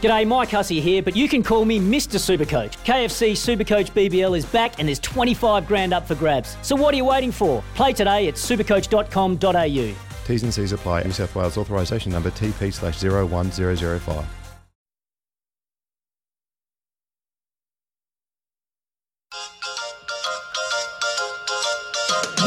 [0.00, 2.18] G'day, Mike Hussey here, but you can call me Mr.
[2.18, 2.76] Supercoach.
[2.84, 6.56] KFC Supercoach BBL is back and there's 25 grand up for grabs.
[6.62, 7.62] So what are you waiting for?
[7.74, 9.94] Play today at supercoach.com.au.
[10.26, 11.02] T's and C's apply.
[11.02, 14.26] New South Wales authorisation number TP slash 01005.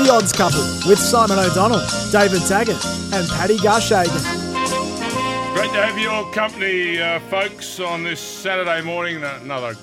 [0.03, 4.32] The Odds Couple with Simon O'Donnell, David Taggart, and Paddy Garshagen.
[5.53, 9.23] Great to have your company, uh, folks, on this Saturday morning.
[9.23, 9.75] Another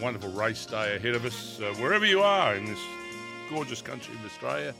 [0.00, 1.60] wonderful race day ahead of us.
[1.60, 2.78] Uh, wherever you are in this
[3.50, 4.72] gorgeous country of Australia,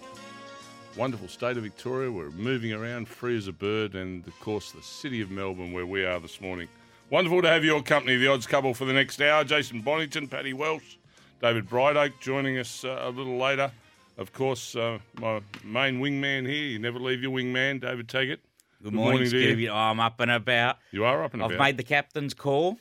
[0.96, 4.82] wonderful state of Victoria, we're moving around free as a bird, and of course, the
[4.82, 6.68] city of Melbourne, where we are this morning.
[7.10, 9.42] Wonderful to have your company, the odds couple, for the next hour.
[9.42, 10.96] Jason Bonington, Paddy Welsh,
[11.42, 13.72] David Brideoake joining us uh, a little later.
[14.16, 16.66] Of course, uh, my main wingman here.
[16.66, 18.40] You never leave your wingman, David Taggart.
[18.86, 19.26] Good, morning, you.
[19.26, 19.68] Scooby.
[19.68, 20.76] I'm up and about.
[20.92, 21.54] You are up and about.
[21.54, 22.78] I've made the captain's call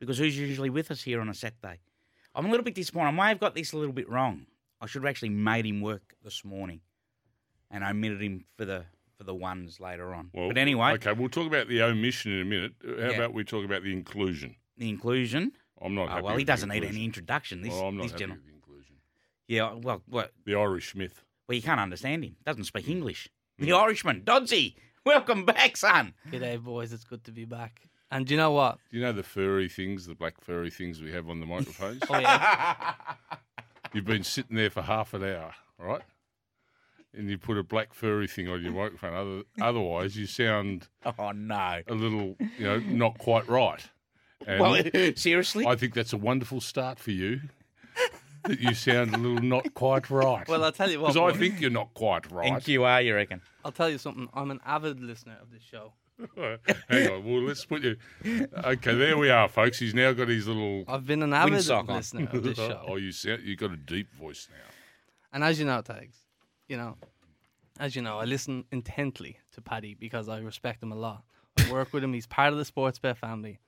[0.00, 1.78] because who's usually with us here on a Saturday?
[2.34, 3.10] I'm a little bit disappointed.
[3.10, 4.46] I may have got this a little bit wrong.
[4.80, 6.80] I should have actually made him work this morning,
[7.70, 8.86] and I omitted him for the
[9.16, 10.30] for the ones later on.
[10.34, 12.72] Well, but anyway, okay, we'll talk about the omission in a minute.
[12.84, 13.10] How Yeah.
[13.10, 14.56] about we talk about the inclusion?
[14.76, 15.52] the inclusion.
[15.80, 16.08] I'm not.
[16.10, 17.62] Oh, well, he doesn't need any introduction.
[17.62, 18.44] This, Well, I'm not this happy gentleman.
[18.44, 18.96] with the inclusion.
[19.46, 21.22] Yeah, well, well, The Irish Smith.
[21.46, 22.34] well, you can't understand him.
[22.44, 22.90] Doesn't speak hmm.
[22.90, 23.28] English.
[23.58, 24.74] The Irishman, Dodsey.
[25.04, 26.12] Welcome back, son.
[26.30, 26.92] G'day, boys.
[26.92, 27.80] It's good to be back.
[28.10, 28.78] And do you know what?
[28.90, 32.02] Do you know the furry things, the black furry things we have on the microphones?
[32.10, 32.94] Oh yeah,
[33.94, 36.02] You've been sitting there for half an hour, right?
[37.14, 39.14] And you put a black furry thing on your microphone.
[39.14, 40.88] Other, otherwise, you sound
[41.18, 41.80] Oh no.
[41.86, 43.88] a little, you know, not quite right.
[44.46, 44.82] And Well,
[45.16, 45.66] seriously.
[45.66, 47.40] I think that's a wonderful start for you.
[48.46, 50.46] That you sound a little not quite right.
[50.48, 51.38] Well, I'll tell you what, Because I boy.
[51.38, 52.52] think you're not quite right.
[52.52, 53.40] NQR, you are, you reckon?
[53.64, 54.28] I'll tell you something.
[54.34, 55.92] I'm an avid listener of this show.
[56.88, 57.24] Hang on.
[57.24, 57.96] Well, let's put you.
[58.24, 59.78] Okay, there we are, folks.
[59.78, 60.84] He's now got his little.
[60.88, 61.96] I've been an avid Windsock on.
[61.96, 62.84] listener of this show.
[62.88, 64.72] oh, you sound, you've got a deep voice now.
[65.32, 66.16] And as you know, Tags,
[66.68, 66.96] you know,
[67.78, 71.22] as you know, I listen intently to Paddy because I respect him a lot.
[71.58, 72.12] I work with him.
[72.14, 73.58] He's part of the Sports Bet family.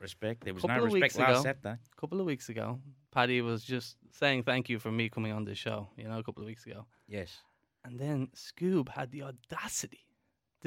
[0.00, 0.44] Respect.
[0.44, 1.42] There was Couple no of respect weeks last ago.
[1.42, 1.78] Saturday.
[1.96, 2.80] A couple of weeks ago,
[3.12, 5.88] Paddy was just saying thank you for me coming on this show.
[5.96, 6.86] You know, a couple of weeks ago.
[7.08, 7.38] Yes.
[7.84, 10.04] And then Scoob had the audacity.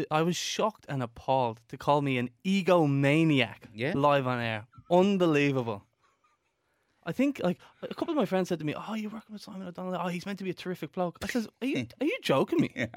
[0.10, 3.92] I was shocked and appalled to call me an egomaniac Yeah.
[3.96, 4.66] live on air.
[4.90, 5.84] Unbelievable.
[7.06, 9.42] I think like a couple of my friends said to me, "Oh, you're working with
[9.42, 10.00] Simon O'Donnell.
[10.00, 12.62] Oh, he's meant to be a terrific bloke." I says, "Are you are you joking
[12.62, 12.88] me?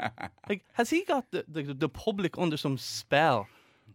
[0.49, 3.49] Like, has he got the, the the public under some spell?"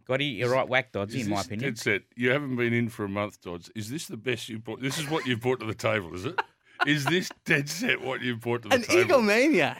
[0.08, 1.70] Got he, you're right, whack Dodds, Is in my opinion.
[1.74, 2.02] Dead set.
[2.16, 3.70] You haven't been in for a month, Dodds.
[3.76, 4.80] Is this the best you've brought?
[4.80, 6.40] This is what you've brought to the table, is it?
[6.86, 9.18] Is this dead set what you've brought to the An table?
[9.20, 9.76] egomaniac.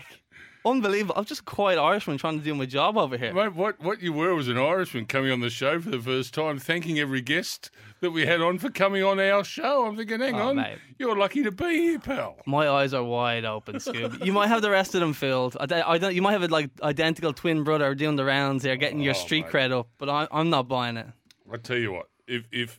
[0.71, 1.15] Unbelievable.
[1.17, 3.33] I'm just a quiet Irishman trying to do my job over here.
[3.33, 6.35] Mate, what, what you were was an Irishman coming on the show for the first
[6.35, 7.71] time, thanking every guest
[8.01, 9.87] that we had on for coming on our show.
[9.87, 10.79] I'm thinking, hang Oh, on, mate.
[10.99, 12.37] you're lucky to be here, pal.
[12.47, 14.25] My eyes are wide open, Scoob.
[14.25, 15.57] you might have the rest of them filled.
[15.59, 16.15] I, don't- I don't.
[16.15, 19.19] You might have a like identical twin brother doing the rounds here, getting your Oh,
[19.19, 19.53] street mate.
[19.53, 19.89] cred up.
[19.99, 21.07] But I, I'm not buying it.
[21.53, 22.79] I tell you what, if if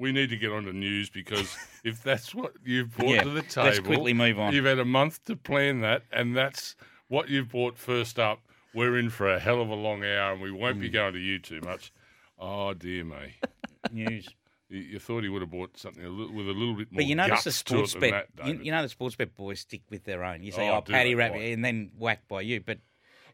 [0.00, 3.30] we, need to get on the news because if that's what you've brought Yeah, to
[3.30, 4.52] the table, let's quickly move on.
[4.54, 6.74] You've had a month to plan that, and that's
[7.08, 8.40] what you've brought first up.
[8.74, 10.82] We're in for a hell of a long hour, and we won't Mm.
[10.82, 11.92] be going to you too much.
[12.38, 13.34] Oh dear me.
[13.92, 14.28] News.
[14.68, 16.98] You, you thought he would have bought something a little, with a little bit more
[16.98, 18.28] But you notice the sports to bet.
[18.36, 20.42] that, You, you know the sports bet boys stick with their own.
[20.44, 21.14] You say, Oh, "Oh, Paddy?
[21.16, 22.60] Rabbit," and then whacked by you.
[22.60, 22.78] But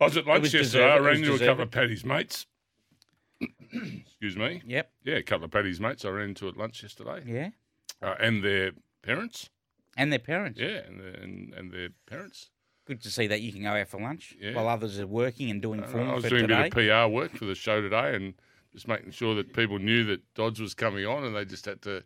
[0.00, 0.90] I was at lunch was yesterday.
[0.90, 2.46] I ran into a couple of Paddy's mates.
[3.40, 4.62] Excuse me.
[4.66, 7.50] yep, Yeah, a couple of Paddy's mates I ran into at lunch yesterday, yeah,
[8.02, 8.72] uh, and their
[9.02, 9.50] parents.
[9.96, 10.58] and their parents.
[10.58, 12.50] Yeah, and, their- and and their parents.
[12.86, 14.54] Good to see that you can go out for lunch Yeah.
[14.54, 16.68] while others are working and doing Uh, form I was doing today.
[16.68, 18.34] a bit of PR work for the show today, and
[18.72, 21.82] just making sure that people knew that Dodds was coming on, and they just had
[21.82, 22.02] to.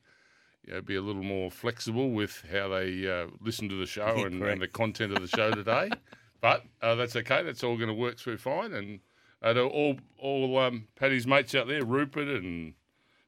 [0.67, 4.05] You know, be a little more flexible with how they uh, listen to the show
[4.27, 5.89] and, and the content of the show today,
[6.43, 7.43] but uh, that's okay.
[7.43, 8.75] That's all going to work through fine.
[8.75, 9.01] And
[9.43, 12.75] uh, to all all um, Paddy's mates out there, Rupert and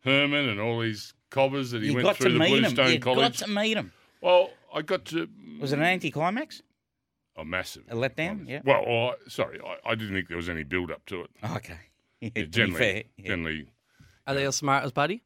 [0.04, 2.60] Herman, and all these cobbers that he you went got to through the meet him.
[2.62, 3.38] Bluestone You College.
[3.40, 3.92] got to meet him.
[4.20, 5.28] Well, I got to.
[5.60, 6.62] Was it an anticlimax?
[7.36, 7.84] A massive.
[7.88, 8.46] A letdown?
[8.46, 8.60] Yeah.
[8.64, 11.30] Well, I, sorry, I, I didn't think there was any build up to it.
[11.56, 11.78] Okay.
[12.20, 13.26] Yeah, to be generally, fair, yeah.
[13.28, 13.68] generally,
[14.28, 15.22] Are they as smart as Paddy?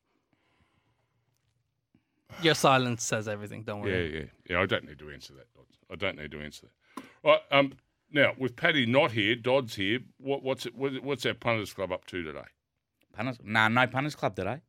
[2.42, 3.62] Your silence says everything.
[3.64, 4.12] Don't worry.
[4.14, 4.26] yeah, yeah.
[4.50, 4.60] yeah.
[4.62, 5.46] I don't need to answer that.
[5.90, 7.02] I don't need to answer that.
[7.24, 7.40] Right.
[7.50, 7.72] Um.
[8.10, 10.00] Now, with Paddy not here, Dodd's here.
[10.18, 10.74] What, what's it?
[10.74, 12.44] What, what's our punters club up to today?
[13.12, 13.38] Punters?
[13.42, 14.60] No, no punters club today.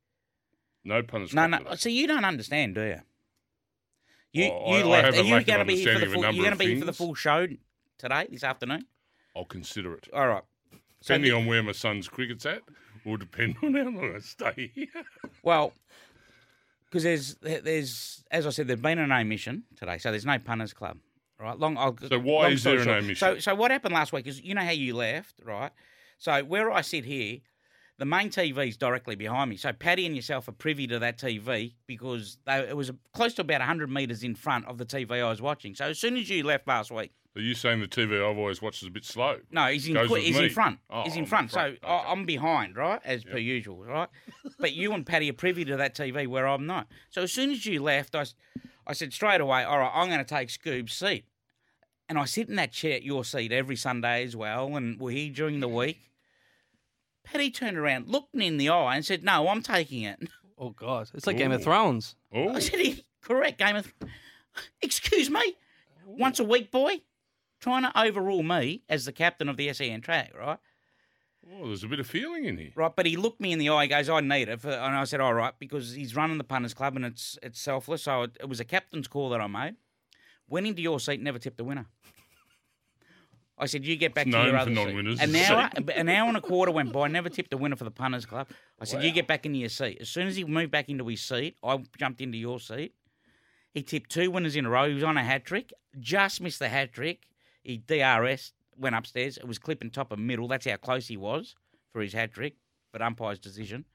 [0.84, 1.52] No punters No, club.
[1.52, 1.58] no.
[1.70, 1.76] today.
[1.78, 3.02] See, you don't understand, do you?
[4.34, 5.18] You Oh, I- you I left.
[5.18, 6.34] a Are you going to be here for the understanding of a full?
[6.36, 7.48] You're going to be here for the full show
[7.98, 8.86] today, this afternoon.
[9.36, 10.08] I'll consider it.
[10.14, 10.44] All right.
[11.02, 12.62] So Depending the- on where my son's cricket's at,
[13.06, 14.88] will depend on how long I stay here.
[15.44, 15.74] Well,
[16.90, 20.74] because there's there's as I said, there's been an omission today, so there's no punters
[20.74, 20.98] club,
[21.40, 21.58] right?
[21.58, 21.78] Long.
[21.78, 22.98] I'll, So why long is there an short.
[23.04, 23.16] omission?
[23.16, 25.72] So so what happened last week is you know how you left, right?
[26.18, 27.40] So where I sit here,
[28.00, 29.58] the main TV is directly behind me.
[29.58, 33.42] So Paddy and yourself are privy to that TV because they, it was close to
[33.42, 35.76] about hundred meters in front of the TV I was watching.
[35.76, 38.62] So as soon as you left last week, Are you saying the TV I've always
[38.64, 39.38] watched is a bit slow?
[39.52, 40.80] no, he's in he's in front.
[40.90, 41.52] Oh, he's in front.
[41.52, 41.78] front.
[41.82, 42.10] So Okay.
[42.10, 44.10] I'm behind, right, as per usual, right.
[44.60, 46.88] but you and Paddy are privy to that TV where I'm not.
[47.12, 48.26] So as soon as you left, I,
[48.88, 51.26] I said straight away, all right, I'm going to take Scoob's seat,
[52.08, 55.12] and I sit in that chair at your seat every Sunday as well, and we're
[55.12, 56.10] here during the week.
[57.26, 60.20] Paddy turned around, looked me in the eye, and said, "No, I'm taking it."
[60.60, 62.16] Oh God, it's like Game of Thrones.
[62.34, 63.94] Oh, I said, "Correct, Game of."
[64.82, 65.56] Excuse me,
[66.04, 67.02] once a week, boy,
[67.60, 70.58] trying to overrule me as the captain of the SEN track, right?
[71.54, 72.72] Oh, there's a bit of feeling in here.
[72.76, 73.84] Right, but he looked me in the eye.
[73.84, 76.74] He goes, "I need it," and I said, "All right," because he's running the punters
[76.74, 78.04] club and it's it's selfless.
[78.04, 79.76] So it, it was a captain's call that I made.
[80.50, 81.86] Went into your seat, never tipped a winner.
[83.58, 86.10] I said, "You get back It's to your other for seat." non-winners, An hour, an
[86.10, 87.08] hour and a quarter went by.
[87.08, 88.48] Never tipped a winner for the punters club.
[88.80, 91.08] I said, "You get back into your seat." As soon as he moved back into
[91.08, 92.94] his seat, I jumped into your seat.
[93.74, 94.88] He tipped two winners in a row.
[94.88, 95.72] He was on a hat trick.
[96.00, 97.28] Just missed the hat trick.
[97.64, 99.38] He DRS went upstairs.
[99.38, 100.48] It was clipping top and middle.
[100.48, 101.56] That's how close he was
[101.92, 102.56] for his hat trick,
[102.92, 103.86] but umpire's decision.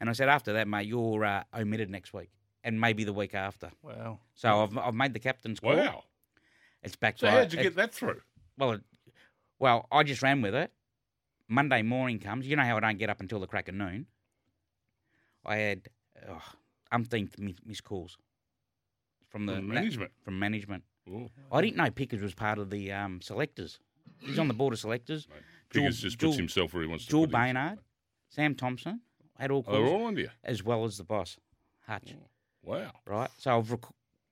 [0.00, 2.30] And I said, after that, mate, you're uh, omitted next week
[2.62, 3.70] and maybe the week after.
[3.82, 4.18] Wow.
[4.34, 5.76] So I've, I've made the captain's call.
[5.76, 6.04] Wow.
[6.82, 8.20] It's back So how'd you get that through?
[8.58, 8.82] Well, it,
[9.58, 10.70] well, I just ran with it.
[11.48, 12.46] Monday morning comes.
[12.46, 14.06] You know how I don't get up until the crack of noon.
[15.46, 15.88] I had
[16.28, 16.42] oh,
[16.90, 18.16] umpteenth mi- missed calls
[19.28, 20.12] from the From management.
[20.24, 20.84] From management.
[21.10, 23.78] Oh, I didn't know Pickers was part of the um, selectors.
[24.24, 25.26] He's on the board of selectors.
[25.70, 27.56] Pickers Jewel- just puts Jewel- himself where he wants to Jewel put himself.
[27.56, 27.78] Baynard,
[28.28, 29.00] Sam Thompson
[29.38, 30.30] had all Oh, they're calls, all under you.
[30.42, 31.36] as well as the boss,
[31.86, 32.14] Hutch.
[32.62, 32.92] Wow.
[33.06, 33.30] Right.
[33.38, 33.80] So I've rec-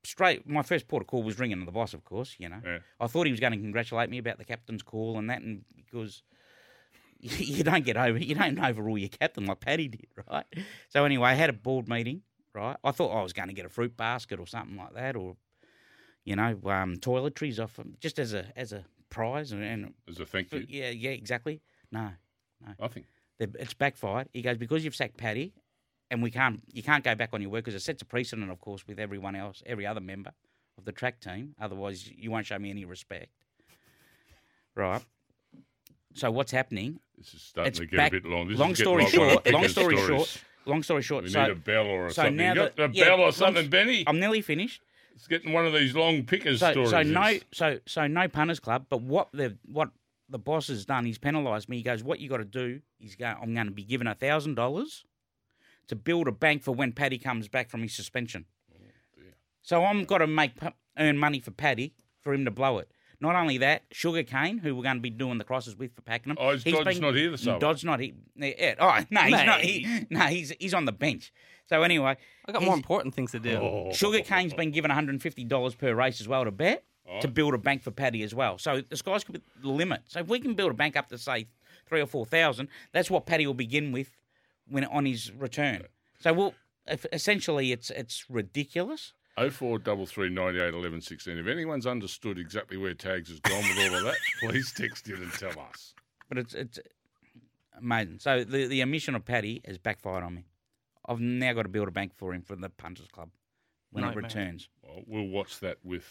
[0.05, 0.49] straight.
[0.49, 2.37] My first port of call was ringing to the boss, of course.
[2.39, 2.79] You know, Yeah.
[3.01, 5.65] I thought he was going to congratulate me about the captain's call and that, and
[5.77, 6.23] because
[7.21, 10.47] you don't get over, you don't overrule your captain like Paddy did, right?
[10.89, 12.23] So anyway, I had a board meeting,
[12.55, 12.77] right?
[12.83, 15.37] I thought I was going to get a fruit basket or something like that, or
[16.25, 20.19] you know, um, toiletries off him, just as a as a prize, and, and As
[20.21, 20.65] a thank you.
[20.69, 21.61] yeah, yeah, exactly.
[21.91, 22.11] No,
[22.67, 22.73] no.
[22.81, 23.05] Nothing.
[23.39, 24.29] they- it's backfired.
[24.33, 25.53] He goes because you've sacked Paddy,
[26.11, 28.51] and we can't you can't go back on your word because it sets a precedent,
[28.51, 30.33] of course, with everyone else, every other member
[30.79, 31.55] of the track team.
[31.61, 33.31] Otherwise, you won't show me any respect,
[34.75, 35.03] right?
[36.15, 36.99] So what's happening?
[37.17, 38.49] This is starting It's to get back- a bit long.
[38.49, 39.53] This long story like one of short.
[39.53, 40.43] Long story short.
[40.67, 41.25] Long story short.
[41.25, 42.37] We so need a bell or a so something.
[42.37, 44.05] now you got that- a yeah, bell or long- something, Benny?
[44.07, 44.81] I'm nearly finished.
[45.15, 46.91] It's getting one of these long pickers So, stories.
[46.91, 48.87] so no, so so no punters club.
[48.89, 49.91] But what the what
[50.29, 51.77] the boss has done, he's penalised me.
[51.77, 52.81] He goes, what you got to do?
[52.99, 53.37] He's going.
[53.41, 55.05] I'm going to be given a thousand dollars
[55.89, 58.47] to build a bank for when Paddy comes back from his suspension.
[58.73, 59.23] Oh,
[59.63, 60.53] so I'm got to make
[60.99, 62.91] earn money for Paddy for him to blow it.
[63.23, 66.03] Not only that, Sugar Cane, who we're going to be doing the crosses with for
[66.03, 66.37] Pakenham.
[66.41, 67.61] Oh, is he's Dodge not here this hour?
[67.61, 68.15] Dodge not here.
[68.35, 69.61] Yeah, Oh no, he's not.
[69.61, 71.33] He, no, he's he's on the bench.
[71.67, 73.59] So anyway, I got more important things to do.
[73.59, 73.93] Oh.
[73.93, 77.21] Sugar Cane's been given $150 per race as well to bet oh.
[77.21, 78.59] to build a bank for Paddy as well.
[78.59, 80.03] So the sky's could be the limit.
[80.09, 81.47] So if we can build a bank up to say
[81.87, 84.11] three or four thousand, that's what Paddy will begin with
[84.69, 85.85] when on his return.
[86.19, 86.55] So we'll
[87.13, 89.13] essentially it's it's ridiculous.
[89.37, 91.39] Oh four double three ninety eight eleven sixteen.
[91.39, 95.17] If anyone's understood exactly where tags has gone with all of that, please text in
[95.17, 95.95] and tell us.
[96.29, 96.79] But it's it's
[97.79, 98.19] amazing.
[98.19, 100.45] So the the omission of Paddy has backfired on me.
[101.07, 103.31] I've now got to build a bank for him for the punters club
[103.91, 104.21] when Nightmare.
[104.25, 104.69] it returns.
[104.83, 106.07] Well, we'll watch that with.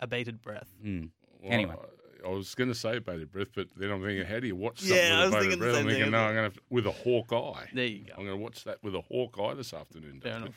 [0.00, 0.68] A bated breath.
[0.84, 1.10] Mm.
[1.40, 1.74] well, Anyway.
[2.24, 4.82] I was going to say bated breath, but then I'm thinking, how do you watch
[4.82, 5.76] Yeah, something was with a bated breath?
[5.76, 7.68] I'm thinking, no, I'm going to with a hawk eye.
[7.74, 8.12] There you go.
[8.16, 10.20] I'm going to watch that with a hawk eye this afternoon.
[10.20, 10.54] Fair enough.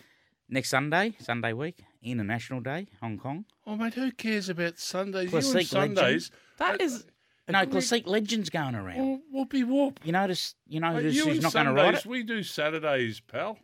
[0.48, 3.46] Next Sunday, Sunday week, International Day, Hong Kong.
[3.66, 5.30] Oh mate, who cares about Sundays?
[5.32, 6.32] Classic you and Sundays.
[6.58, 7.04] That is
[7.50, 9.22] No, Classique Legends going around.
[9.34, 10.00] Whoopie whoop.
[10.04, 12.06] You notice, you know, Mate, who's, you who's not going to ride it.
[12.06, 13.58] we do Saturdays, pal.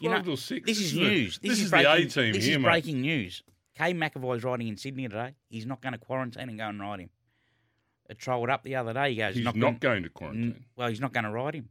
[0.00, 0.66] You Twelve know, till six.
[0.66, 1.38] This is news.
[1.38, 2.68] This, This, is, is breaking, the A team This here, is mate.
[2.68, 3.42] breaking news.
[3.76, 5.34] Kay McEvoy's riding in Sydney today.
[5.48, 7.10] He's not going to quarantine and go and ride him.
[8.10, 9.10] uh, trolled up the other day.
[9.10, 10.44] He goes, He's not, not, gonna- going to quarantine.
[10.44, 11.68] N- Well, he's not going to ride him.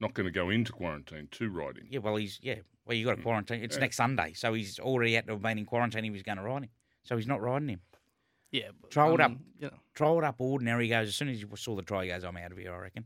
[0.00, 1.86] Not going to go into quarantine to ride him.
[1.90, 2.56] Yeah, well, he's yeah.
[2.84, 3.62] Well, you got to quarantine.
[3.62, 3.80] It's Yeah.
[3.80, 6.04] next Sunday, so he's already had to have been in quarantine.
[6.04, 6.70] He was going to ride him,
[7.02, 7.80] so he's not riding him.
[8.52, 9.32] Yeah, but, Trolled up.
[9.58, 10.88] You know, Trolled up ordinary.
[10.88, 12.78] Goes as soon as you saw the try, he goes, "I'm out of here." I
[12.78, 13.04] reckon.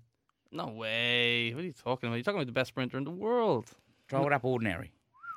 [0.52, 1.54] no way.
[1.54, 2.16] What are you talking about?
[2.16, 3.66] You're talking about the best sprinter in the world.
[4.08, 4.92] Trolled up ordinary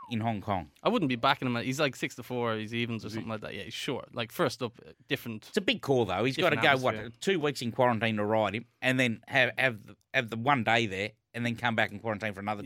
[0.09, 0.71] in Hong Kong.
[0.81, 1.55] I wouldn't be backing him.
[1.63, 2.55] He's like six to four.
[2.55, 3.53] He's evens or something like that.
[3.53, 4.13] Yeah, he's short.
[4.15, 5.45] Like first up, uh, different.
[5.47, 6.23] It's a big call though.
[6.25, 9.21] He's got to Different go what two weeks in quarantine to ride him, and then
[9.27, 12.39] have have the, have the one day there, and then come back in quarantine for
[12.39, 12.63] another.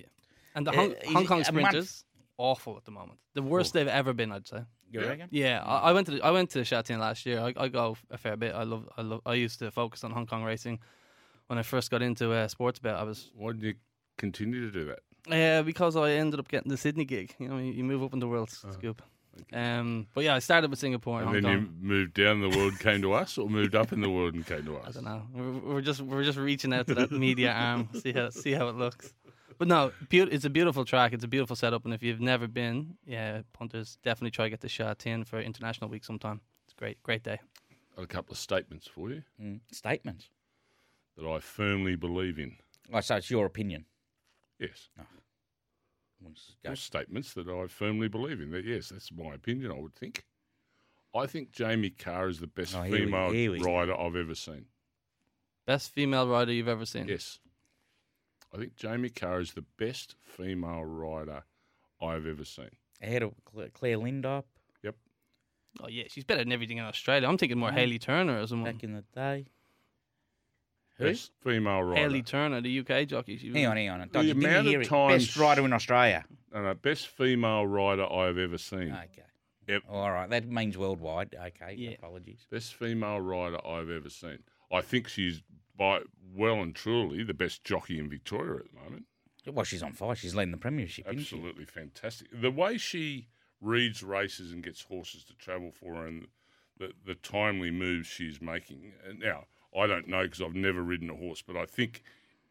[0.56, 2.06] And the Uh, Hong, he's- Hong Kong sprinters
[2.38, 3.20] awful at the moment.
[3.34, 4.64] The worst they've ever been, I'd say.
[4.92, 5.08] You Yeah.
[5.08, 5.28] reckon?
[5.32, 7.40] Yeah, I, I went to the, I went to Sha Tin last year.
[7.42, 8.56] I, I go a fair bit.
[8.56, 10.80] I love I love I used to focus on Hong Kong racing
[11.48, 12.96] when I first got into uh, sports bet.
[12.96, 13.74] I was Why did you
[14.18, 15.00] continue to do that?
[15.30, 17.36] uh, because I ended up getting the Sydney gig.
[17.38, 19.02] You know, you, you move up in the world scoop.
[19.54, 21.76] Um, but yeah, I started with Singapore and, And Hong then Kong.
[21.82, 24.46] you moved down the world, came to us, or moved up in the world and
[24.46, 24.88] came to us.
[24.88, 25.24] I don't know.
[25.34, 28.68] We're, we're just we're just reaching out to that media arm, see how see how
[28.70, 29.14] it looks.
[29.58, 31.14] But no, beau- it's a beautiful track.
[31.14, 34.60] It's a beautiful setup, and if you've never been, yeah, punters definitely try to get
[34.62, 36.42] the shot in for International Week sometime.
[36.66, 37.40] It's great, great day.
[37.96, 39.62] Got a couple of statements for you Mm.
[39.72, 40.30] Statements.
[41.18, 42.58] that I firmly believe in.
[42.94, 43.86] Oh, so it's your opinion.
[44.60, 44.90] Yes.
[44.96, 45.22] We'll just go-
[46.22, 48.52] Well, statements that I firmly believe in.
[48.52, 49.72] That yes, that's my opinion.
[49.72, 50.26] I would think.
[51.16, 53.66] I think Jamie Kah is the best Oh, here we- female here we go.
[53.76, 54.66] rider I've ever seen.
[55.66, 57.08] Best female rider you've ever seen.
[57.08, 57.40] Yes,
[58.54, 61.44] I think Jamie Kah is the best female rider
[62.02, 62.70] I've ever seen.
[63.02, 64.46] Ahead of Cla- Claire Lindop
[64.84, 64.96] Yep.
[65.82, 67.28] Oh yeah, she's better than everything in Australia.
[67.28, 68.72] I'm thinking more Hayley Turner as someone.
[68.74, 69.46] back in the day.
[70.98, 71.06] Who?
[71.06, 72.02] Best female rider.
[72.02, 73.38] Hayley Turner, the UK jockey.
[73.38, 74.10] She was, Hang on, hang on.
[74.12, 74.88] The you didn't amount of hear it.
[74.88, 76.26] times- Best rider in Australia.
[76.54, 78.92] No, no, best female rider I've ever seen.
[78.92, 79.24] Okay.
[79.68, 79.84] Yep.
[79.90, 80.30] All right.
[80.30, 81.36] That means worldwide.
[81.36, 81.76] Okay.
[81.78, 81.92] Yeah.
[81.92, 82.48] Apologies.
[82.50, 84.40] Best female rider I've ever seen.
[84.72, 85.44] I think she's
[85.78, 86.02] by
[86.36, 89.06] well and truly the best jockey in Victoria at the moment.
[89.46, 90.16] Well, she's on fire.
[90.16, 91.06] She's leading the premiership.
[91.08, 91.36] isn't she?
[91.36, 92.28] Absolutely fantastic.
[92.34, 93.28] The way she
[93.62, 96.28] reads races and gets horses to travel for her, and
[96.78, 98.94] the, the timely moves she's making.
[99.08, 99.46] And now
[99.78, 102.04] I don't know because I've never ridden a horse, but I think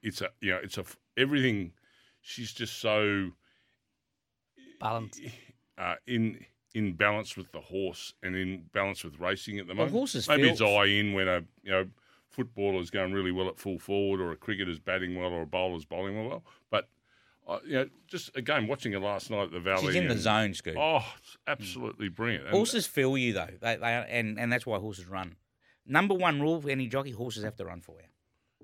[0.03, 0.85] it's a you know it's a
[1.17, 1.73] everything.
[2.21, 3.31] She's just so
[4.81, 5.21] Balanced.
[5.79, 9.87] uh, in in balance with the horse and in balance with racing at the Well,
[9.87, 9.93] moment.
[9.95, 11.87] horses Maybe it's eye in when a you know
[12.29, 15.85] footballer's going really well at full forward, or a cricketer's batting well, or a bowler's
[15.87, 16.45] bowling well.
[16.71, 16.89] But
[17.49, 19.87] uh, you know, just again watching her last night at the Valley.
[19.87, 20.77] She's in the and- zone, Scoot.
[20.77, 22.45] Oh, it's absolutely brilliant.
[22.47, 23.49] And- horses feel you though.
[23.61, 25.37] They, they and and that's why horses run.
[25.87, 28.09] Number one rule for any jockey: horses have to run for you.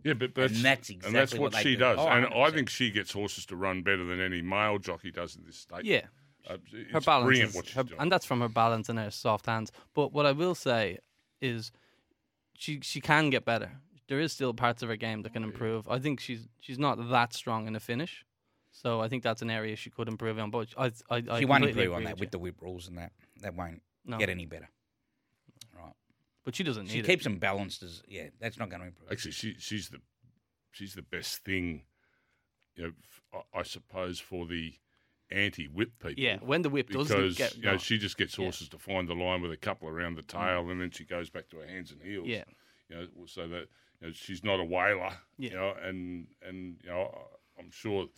[0.04, 1.80] yeah, but that's, and that's and exactly that's what what, she do.
[1.80, 1.98] does.
[2.00, 2.54] Oh, and I 100%.
[2.54, 5.84] think she gets horses to run better than any male jockey does in this state.
[5.84, 6.06] Yeah,
[6.48, 8.00] Uh, it's her balance brilliant is, what she's her- doing.
[8.00, 9.70] and that's from her balance and her soft hands.
[9.94, 10.98] But what I will say
[11.40, 11.70] is,
[12.54, 13.70] she she can get better.
[14.08, 15.88] There is still parts of her game that can improve.
[15.88, 18.24] I think she's she's not that strong in the finish,
[18.72, 20.50] so I think that's an area she could improve on.
[20.50, 22.30] But I I, I She won't improve on that with with you.
[22.30, 23.12] the whip rules and that.
[23.40, 24.18] That won't No.
[24.18, 24.68] get any better.
[26.42, 26.44] Right.
[26.44, 27.24] But she doesn't She need keeps it.
[27.30, 28.28] them balanced as yeah.
[28.40, 29.10] That's not going to improve.
[29.12, 29.98] Actually, she she's the
[30.72, 31.82] she's the best thing,
[32.76, 32.92] you know.
[33.32, 34.74] f- I I suppose for the
[35.30, 36.22] anti-whip people.
[36.22, 37.78] Yeah, when the whip does because get you know going.
[37.78, 38.44] she just gets Yeah.
[38.46, 40.26] horses to find the line with a couple around the mm.
[40.26, 42.26] tail, and then she goes back to her hands and heels.
[42.28, 42.44] Yeah.
[42.88, 43.68] you know, so that
[44.00, 45.12] you know, she's not a whaler.
[45.38, 45.50] Yeah.
[45.50, 47.16] you know, and and you know,
[47.58, 48.08] I'm sure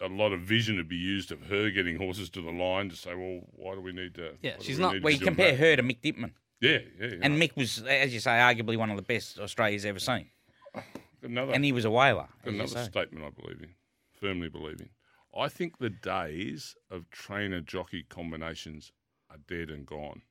[0.00, 2.94] a lot of vision would be used of her getting horses to the line to
[2.94, 4.34] say, well, why do we need to?
[4.42, 5.58] Yeah, she's we not- We, to Well, be you doing compare that?
[5.58, 7.06] her to Mick Dittman, Yeah, yeah.
[7.06, 7.40] you and.
[7.40, 10.26] Mick was, as you say, arguably one of the best Australia's ever seen,
[11.22, 12.28] another and he was a whaler.
[12.44, 13.70] as you Another statement I believe in,
[14.12, 14.88] firmly believe in.
[15.38, 18.92] I think the days of trainer jockey combinations
[19.30, 20.22] are dead and gone.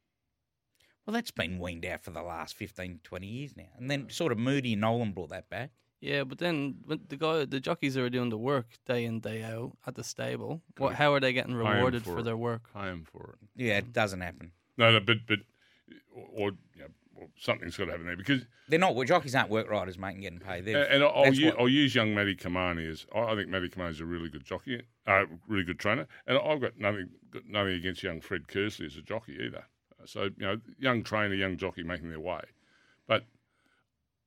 [1.06, 4.34] Well, that's been weaned out for the last 15, 20 years now, and then sort
[4.34, 5.72] of Moody and Nolan brought that back.
[6.02, 9.42] Yeah, but then when the guy, the jockeys are doing the work day in day
[9.44, 10.94] out at the stable, what?
[10.94, 12.70] How are they getting rewarded for for their work?
[12.74, 13.48] Pay 'em for it.
[13.56, 14.52] Yeah, it doesn't happen.
[14.78, 15.40] No, no, but but
[16.14, 19.50] or, or you know, or something's got to happen there because They're not jockeys aren't
[19.50, 20.66] work riders, mate, and getting paid.
[20.66, 23.50] They're, and, I'll, that's u- what- I'll use young Matty Cumani as I I think
[23.50, 27.10] Matty Cumani is a really good jockey, uh, really good trainer, and I've got nothing
[27.32, 29.66] got nothing against young Fred Kersley as a jockey either.
[30.06, 32.42] So you know, young trainer, young jockey making their way,
[33.08, 33.26] but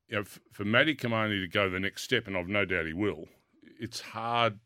[0.09, 2.87] you know, f- for Matty Cumani to go the next step, and I've no doubt
[2.87, 3.29] he will.
[3.79, 4.59] It's hard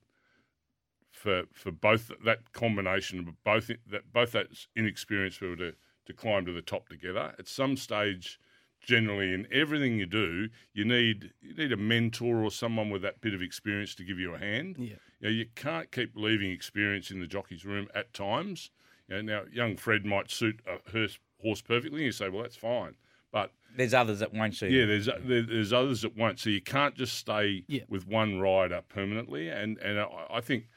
[1.12, 5.74] for for both that combination of both that both that inexperienced people to
[6.06, 7.34] to climb to the top together.
[7.38, 8.38] At some stage,
[8.80, 13.20] generally in everything you do, you need you need a mentor or someone with that
[13.20, 14.76] bit of experience to give you a hand.
[14.78, 14.96] Yeah.
[15.20, 18.70] You, know, you can't keep leaving experience in the jockey's room at times.
[19.08, 21.98] You know, now, young Fred might suit a horse, perfectly.
[22.00, 22.94] And you say, well, that's fine.
[23.32, 24.70] But There's others that won't suit.
[24.70, 26.38] yeah, there's there, there's others that won't.
[26.38, 27.82] So you can't just stay Yeah.
[27.88, 29.48] with one rider permanently.
[29.48, 30.68] And and I, I think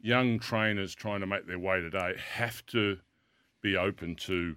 [0.00, 2.98] young trainers trying to make their way today have to
[3.62, 4.54] be open to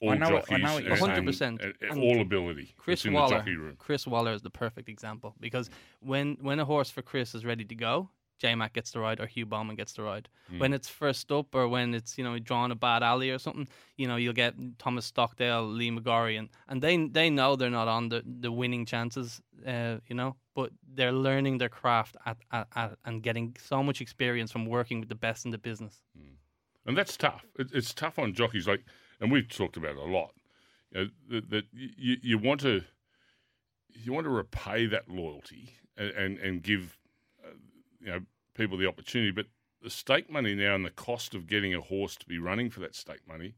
[0.00, 1.58] all I know what- I jockeys know what you're and- saying.
[1.58, 1.60] 100%.
[1.62, 2.74] and- and And all ability.
[2.76, 3.42] Chris that's in Waller.
[3.42, 3.76] the room.
[3.78, 5.68] Chris Waller is the perfect example because
[6.00, 9.20] when when a horse for Chris is ready to go, J Mac gets the ride
[9.20, 10.30] or Hugh Bowman gets the ride.
[10.48, 10.58] Hmm.
[10.60, 13.68] When it's first up or when it's you know drawn a bad alley or something,
[13.98, 17.86] you know you'll get Thomas Stockdale, Lee McGorry, and and they they know they're not
[17.88, 22.66] on the, the winning chances, uh, you know, but they're learning their craft at, at,
[22.74, 26.00] at and getting so much experience from working with the best in the business.
[26.86, 27.44] and that's tough.
[27.58, 28.82] It, it's tough on jockeys, like,
[29.20, 30.32] and we've talked about it a lot.
[30.92, 32.82] You know, that, that you, you want to
[33.88, 36.98] you want to repay that loyalty and and, and give
[37.44, 37.50] uh,
[38.00, 38.20] you know
[38.54, 39.46] people the opportunity, but
[39.82, 42.80] the stake money now and the cost of getting a horse to be running for
[42.80, 43.54] that stake money,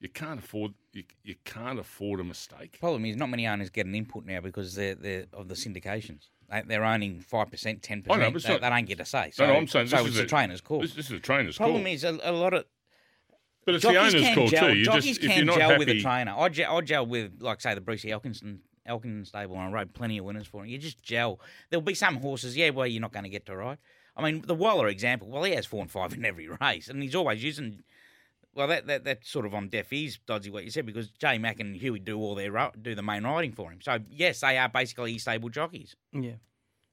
[0.00, 2.78] you can't afford you, you can't afford a mistake.
[2.80, 6.28] Problem is, not many owners get an input now because they're, they're of the syndications.
[6.50, 8.60] They, they're owning five percent, ten I know, percent.
[8.60, 9.30] They, don't get a say.
[9.32, 10.80] So, no, no, I'm saying so this it's is the a- trainer's call.
[10.80, 12.66] This, this is a trainer's Problem call, is, a, a lot of
[13.64, 14.74] but it's the jockeys owner's can call gel, too.
[14.74, 16.34] You jockeys just if can you're not gel happy, with a trainer.
[16.36, 19.94] I gel, I gel with, like, say, the Brucey Elkinson Elkin stable, and I rode
[19.94, 20.68] plenty of winners for him.
[20.68, 21.40] You just gel.
[21.70, 23.78] There'll be some horses, yeah, where you're not going to get to ride.
[24.16, 25.28] I mean, the Waller example.
[25.28, 27.82] Well, he has four and five in every race, and he's always using.
[28.54, 31.38] Well, that, that that's sort of on deaf ears, dodgy what you said, because Jay
[31.38, 33.78] Mack and Huey do all their do the main riding for him.
[33.80, 35.96] So yes, they are basically stable jockeys.
[36.12, 36.32] Yeah.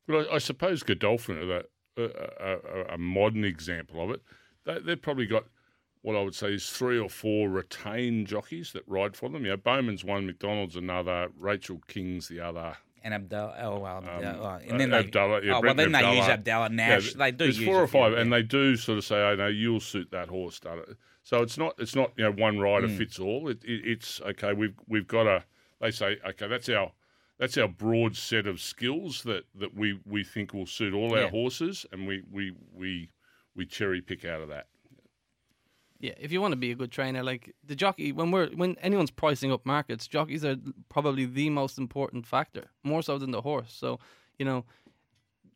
[0.08, 1.66] But I, I suppose Godolphin are the,
[1.98, 4.22] a, a, a, a modern example of it.
[4.66, 5.44] They, they've probably got
[6.02, 9.44] what I would say is three or four retained jockeys that ride for them.
[9.44, 12.78] You know, Bowman's one, McDonald's another, Rachel King's the other.
[13.04, 14.06] And Abdallah, oh, well, Um,
[14.44, 16.66] uh, and then they, Abdallah, yeah, oh, well, then they use Abdallah.
[16.66, 19.16] Abdallah, Yeah, they do There's use four or five, and they do sort of say,
[19.16, 20.98] "Oh no, you'll suit that horse." Done it.
[21.24, 22.98] So it's not it's not you know one rider Mm.
[22.98, 23.48] fits all.
[23.48, 24.52] It, it, it's okay.
[24.52, 25.46] We've we've got a.
[25.80, 26.92] They say okay, that's our
[27.38, 31.30] that's our broad set of skills that, that we, we think will suit all our
[31.30, 33.10] horses, and we, we we
[33.56, 34.68] we cherry pick out of that.
[36.02, 38.78] Yeah, if you want to be a good trainer, like the jockey, when we're when
[38.82, 40.56] anyone's pricing up markets, jockeys are
[40.88, 43.74] probably the most important factor, more so than the horse.
[43.74, 44.00] So,
[44.38, 44.64] you know,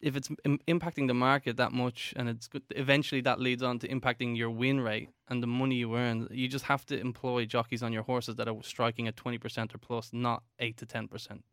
[0.01, 3.79] if it's Im- impacting the market that much, and it's good, eventually that leads on
[3.79, 6.27] to impacting your win rate and the money you earn.
[6.29, 9.73] You just have to employ jockeys on your horses that are striking at twenty percent
[9.73, 11.45] or plus, not eight to ten percent.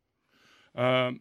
[0.75, 1.21] Um,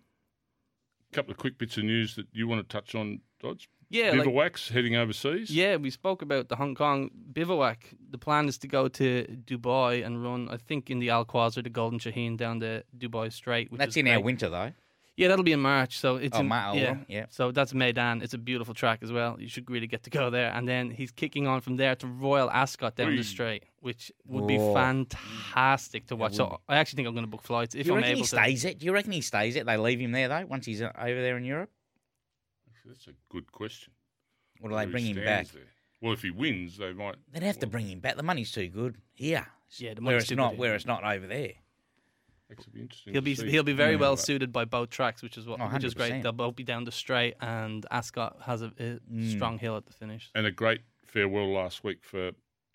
[1.11, 3.69] couple of quick bits of news that you want to touch on, Dodge.
[3.91, 5.49] Yeah, like, Bivouacs heading overseas.
[5.49, 7.77] Yeah, we spoke about the Hong Kong bivouac.
[8.11, 11.55] The plan is to go to Dubai and run, I think, in the Al Quoz,
[11.55, 13.71] the Golden Shaheen, down the Dubai Strait.
[13.71, 14.73] Which That's is in our winter though.
[15.17, 15.97] Yeah, that'll be in March.
[15.99, 16.95] So it's Oh, in, Ma- oh, yeah.
[17.09, 17.25] yeah.
[17.29, 18.21] So that's Meydan.
[18.23, 19.35] It's a beautiful track as well.
[19.37, 20.49] You should really get to go there.
[20.53, 23.17] And then he's kicking on from there to Royal Ascot down Whee.
[23.17, 26.35] the straight, which would be fantastic to watch.
[26.35, 28.17] So I actually think I'm going to book flights if Do you I'm reckon able
[28.17, 28.27] he to.
[28.27, 28.79] stays it?
[28.79, 29.65] Do you reckon he stays it?
[29.65, 31.69] They leave him there though once he's over there in Europe,
[32.89, 33.93] That's a good question.
[34.61, 35.45] or do they Whether bring him back?
[35.47, 35.63] stands there.
[36.01, 37.15] Well, if he wins, they might.
[37.31, 38.15] They'd have to bring him back.
[38.17, 39.47] The money's too good here.
[39.77, 40.51] Yeah, the where money's it's too not.
[40.51, 41.53] good Where it's not over there.
[42.51, 43.13] Actually, be interesting.
[43.13, 43.49] He'll to be see.
[43.51, 43.99] he'll be very Yeah.
[43.99, 46.11] well suited by both tracks, which is what Oh, which is great.
[46.13, 46.23] 100%.
[46.23, 49.31] They'll both be down the straight, and Ascot has a, a Mm.
[49.35, 50.31] strong hill at the finish.
[50.33, 52.31] and a great farewell last week for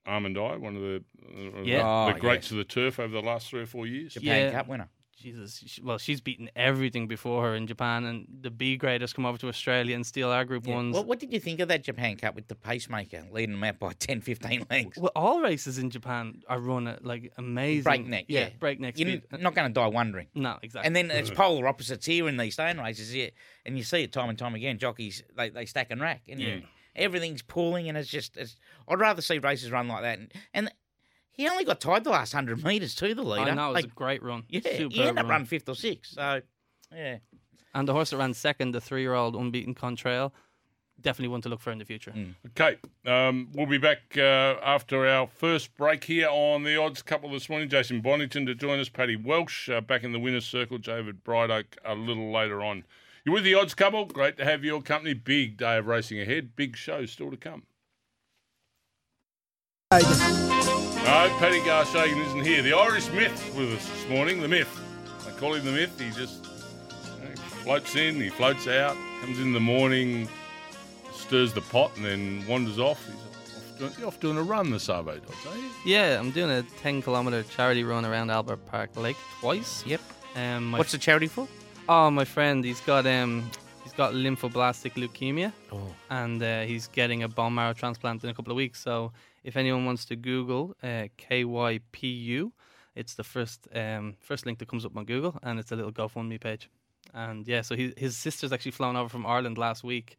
[0.07, 1.79] Almond Eye, one of the uh, Yeah.
[1.79, 2.51] the, Oh, the greats yes.
[2.53, 4.15] of the turf over the last three or four years.
[4.15, 4.51] Japan Yeah.
[4.53, 4.89] Cup winner.
[5.17, 9.25] Jesus, she, well, she's beaten everything before her in Japan, and the B graders come
[9.27, 10.75] over to Australia and steal our group Yeah.
[10.75, 10.95] ones.
[10.95, 13.79] What, what did you think of that Japan Cup with the pacemaker leading them out
[13.79, 14.99] by 10, 15 lengths?
[14.99, 19.23] Well, all races in Japan are run at like amazing breakneck, yeah, breakneck You're speed.
[19.33, 20.27] n- not going to die wondering.
[20.35, 20.87] no, exactly.
[20.87, 23.31] And then it's polar opposites here in these stone races, yeah.
[23.65, 24.79] And you see it time and time again.
[24.79, 26.63] Jockeys they, they stack and rack, and you-
[26.97, 28.37] everything's pulling, and it's just.
[28.37, 28.57] It's,
[28.89, 30.19] I'd rather see races run like that.
[30.19, 30.73] And, and
[31.35, 33.51] he only got tied the last hundred metres to the leader.
[33.51, 34.45] I know it was Like, a great run.
[34.49, 35.29] yeah, Superb he ended up run.
[35.29, 36.15] running fifth or sixth.
[36.15, 36.41] So,
[36.95, 37.19] yeah.
[37.75, 40.31] And the horse that ran second, the three-year-old unbeaten Contrail,
[41.01, 42.13] definitely one to look for in the future.
[42.13, 42.35] Mm.
[42.51, 47.31] Okay, um, we'll be back uh, after our first break here on the odds couple
[47.31, 47.69] this morning.
[47.69, 51.77] Jason Bonington to join us, Paddy Welsh uh, back in the winner's circle, David Brideoake
[51.85, 52.85] a little later on.
[53.25, 54.05] You're with the odds couple.
[54.05, 55.15] Great to have your company.
[55.15, 56.55] Big day of racing ahead.
[56.55, 57.65] Big show still to come.
[61.15, 62.61] No, Paddy Garshagen isn't here.
[62.61, 64.41] The Irish myth with us this morning.
[64.41, 64.81] The myth.
[65.25, 65.97] I call him the myth.
[65.99, 66.45] He just
[67.23, 70.29] you know, floats in, he floats out, comes in the morning,
[71.13, 73.01] stirs the pot, and then wanders off.
[73.07, 75.71] He's off doing, you're off doing a run this Arvo, Dodds, are you?
[75.87, 79.87] Yeah, I'm doing a 10 kilometer charity run around Albert Park Lake twice.
[79.87, 80.01] Yep.
[80.35, 81.47] Um, my What's the charity for?
[81.89, 83.49] Oh, my friend, he's got um,
[83.85, 85.95] he's got lymphoblastic leukemia, Oh.
[86.11, 88.81] and uh, he's getting a bone marrow transplant in a couple of weeks.
[88.81, 89.13] So,
[89.45, 92.51] if anyone wants to Google uh, KYPU,
[92.97, 95.93] It's the first um, first link that comes up on Google, and it's a little
[95.93, 96.69] GoFundMe page.
[97.13, 100.17] And yeah, so he, his sister's actually flown over from Ireland last week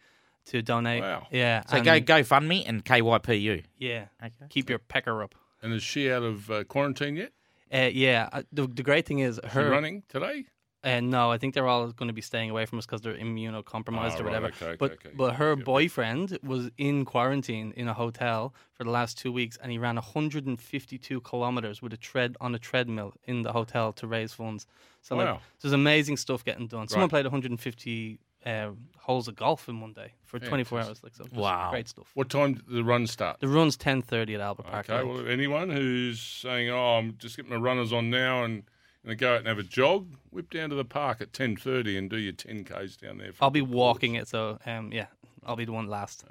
[0.51, 1.01] to donate.
[1.01, 1.27] Wow.
[1.31, 1.63] Yeah.
[1.69, 3.63] So go GoFundMe and KYPU.
[3.79, 4.05] Yeah.
[4.21, 4.45] Okay.
[4.49, 5.35] Keep your pecker up.
[5.61, 7.31] And is she out of uh, quarantine yet?
[7.73, 8.29] Uh, yeah.
[8.31, 10.45] uh, The, the great thing is Is her she running today?
[10.85, 13.17] Uh, no, I think they're all going to be staying away from us because they're
[13.17, 14.45] immunocompromised Oh, or right, whatever.
[14.47, 15.09] okay, okay, but okay.
[15.15, 15.63] but her Yeah.
[15.63, 19.97] boyfriend was in quarantine in a hotel for the last two weeks, and he ran
[19.97, 24.67] 152 kilometers with a tread on a treadmill in the hotel to raise funds.
[25.01, 26.87] So like, there's amazing stuff getting done.
[26.87, 27.09] Someone Right.
[27.09, 28.69] played 150 uh,
[28.99, 31.01] holes of golf in one day for 24 hours.
[31.01, 31.71] Like so, Wow.
[31.71, 32.11] great stuff.
[32.13, 33.39] What time did the run start?
[33.39, 34.87] The run's 10:30 at Albert Park.
[34.89, 38.63] Okay, well, anyone who's saying, "Oh, I'm just getting my runners on now and
[39.05, 41.97] going to go out and have a jog," whip down to the park at 10:30
[41.97, 43.31] and do your 10 k's down there.
[43.39, 43.75] I'll be the course.
[43.75, 45.07] walking it, so um, yeah,
[45.45, 46.23] I'll be the one last.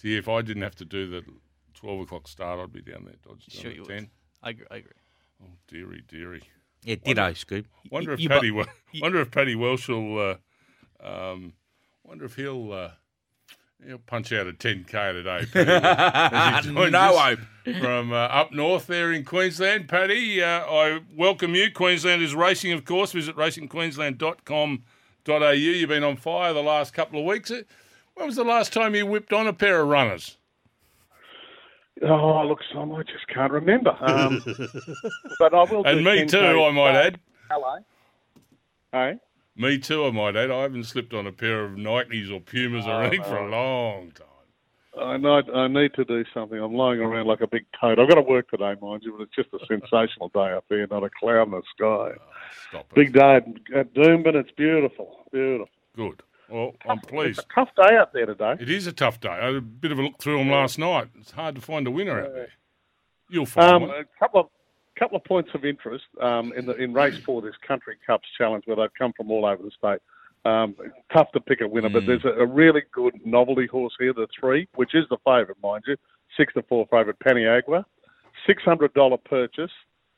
[0.00, 1.24] See, if I didn't have to do the
[1.74, 3.14] 12 o'clock start, I'd be down there.
[3.30, 3.94] I'd Sure you at would.
[3.96, 4.10] 10.
[4.42, 4.66] I agree.
[4.70, 4.92] I agree.
[5.42, 6.42] Oh, dearie, dearie.
[6.84, 7.66] Yeah, ditto, Scoop.
[7.90, 8.46] Wonder if you bu- Paddy.
[8.92, 10.38] You- wonder if Paddy Welsh will.
[11.00, 11.52] Uh, um,
[12.04, 12.72] wonder if he'll.
[12.72, 12.90] Uh,
[13.86, 15.44] he'll punch out a 10k today.
[15.52, 17.38] Paddy, as he joins no us hope.
[17.80, 21.70] From uh, up north there in Queensland, Paddy, uh, I welcome you.
[21.70, 23.12] Queensland is racing, of course.
[23.12, 25.50] Visit racingqueensland.com.au.
[25.50, 27.52] You've been on fire the last couple of weeks.
[28.14, 30.38] When was the last time you whipped on a pair of runners?
[32.02, 33.94] Oh, look, Sam, I just can't remember.
[34.00, 34.42] Um,
[35.38, 35.84] but I will.
[35.84, 37.20] And do me 10K too, I might add.
[37.50, 37.76] Hello.
[38.92, 39.18] Hey.
[39.58, 40.50] Me too, I might add.
[40.50, 43.50] I haven't slipped on a pair of Nikes or Pumas or Oh, anything for a
[43.50, 44.24] long time.
[45.00, 46.58] I need, I need to do something.
[46.58, 47.98] I'm lying around like a big toad.
[48.00, 50.86] I've got to work today, mind you, but it's just a sensational day up there,
[50.88, 52.12] not a cloud in the sky.
[52.68, 52.94] Stop it.
[52.94, 53.36] Big day
[53.76, 54.34] at- Doomben.
[54.34, 55.24] It's beautiful.
[55.32, 55.68] Beautiful.
[55.96, 56.22] Good.
[56.48, 57.40] Well, I'm pleased.
[57.40, 58.54] It's a tough day out there today.
[58.58, 59.28] It is a tough day.
[59.28, 61.08] I had a bit of a look through them last night.
[61.20, 62.48] It's hard to find a winner out there.
[63.28, 63.90] You'll find Um, one.
[63.90, 64.46] a couple of
[64.98, 68.64] couple of points of interest um, in the in race four, this Country Cups Challenge,
[68.66, 70.00] where they've come from all over the state.
[70.44, 70.76] Um,
[71.12, 74.28] tough to pick a winner, but there's a, a really good novelty horse here, the
[74.38, 75.96] three, which is the favourite, mind you,
[76.36, 77.84] six to four favourite, Paniagua,
[78.46, 79.70] six hundred dollar purchase.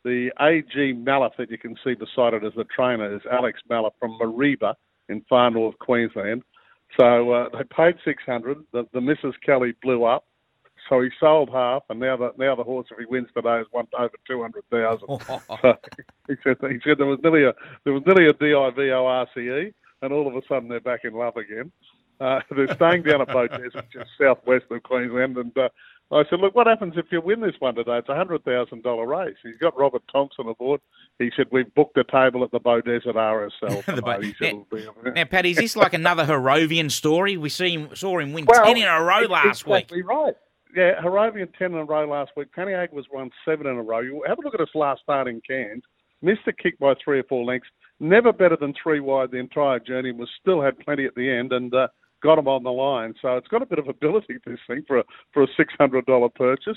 [0.05, 3.93] The AG Mallet that you can see beside it as the trainer is Alex Mallet
[3.99, 4.75] from Mareeba
[5.09, 6.43] in far north Queensland.
[6.99, 8.59] So uh, they paid six hundred.
[8.73, 9.35] The, the Mrs.
[9.45, 10.25] Kelly blew up.
[10.89, 13.67] So he sold half, and now the now the horse, if he wins today, is
[13.73, 15.09] won over two hundred thousand.
[15.63, 15.75] so
[16.29, 17.53] he said he said there was nearly a
[17.85, 21.37] there was nearly a DIVO RCE, and all of a sudden they're back in love
[21.37, 21.71] again.
[22.21, 25.69] Uh, they're staying down at Beaudesert, which is southwest of Queensland, and uh,
[26.13, 27.99] I said, look, what happens if you win this one today?
[27.99, 29.37] It's a hundred thousand dollar race.
[29.45, 30.81] He's got Robert Thompson aboard.
[31.21, 33.85] He said we've booked a table at the Beaudesert RSL.
[33.95, 36.91] The Bo- tonight." he said, it'll be a- Now, Paddy, is this like another Harrovian
[36.91, 37.37] story?
[37.37, 39.85] We see him, saw him win Well, 10 in a row last week.
[39.85, 40.35] exactly right.
[40.77, 42.49] Yeah, Haravian 10 in a row last week.
[42.57, 44.01] Paniag was won seven in a row.
[44.01, 45.83] You have a look at his last start in Cairns.
[46.23, 47.69] Missed the kick by three or four lengths.
[47.99, 50.13] Never better than three wide the entire journey.
[50.13, 51.89] Was still had plenty at the end and uh,
[52.23, 53.15] got him on the line.
[53.21, 56.07] So it's got a bit of ability this thing for a for a six hundred
[56.07, 56.77] dollar purchase.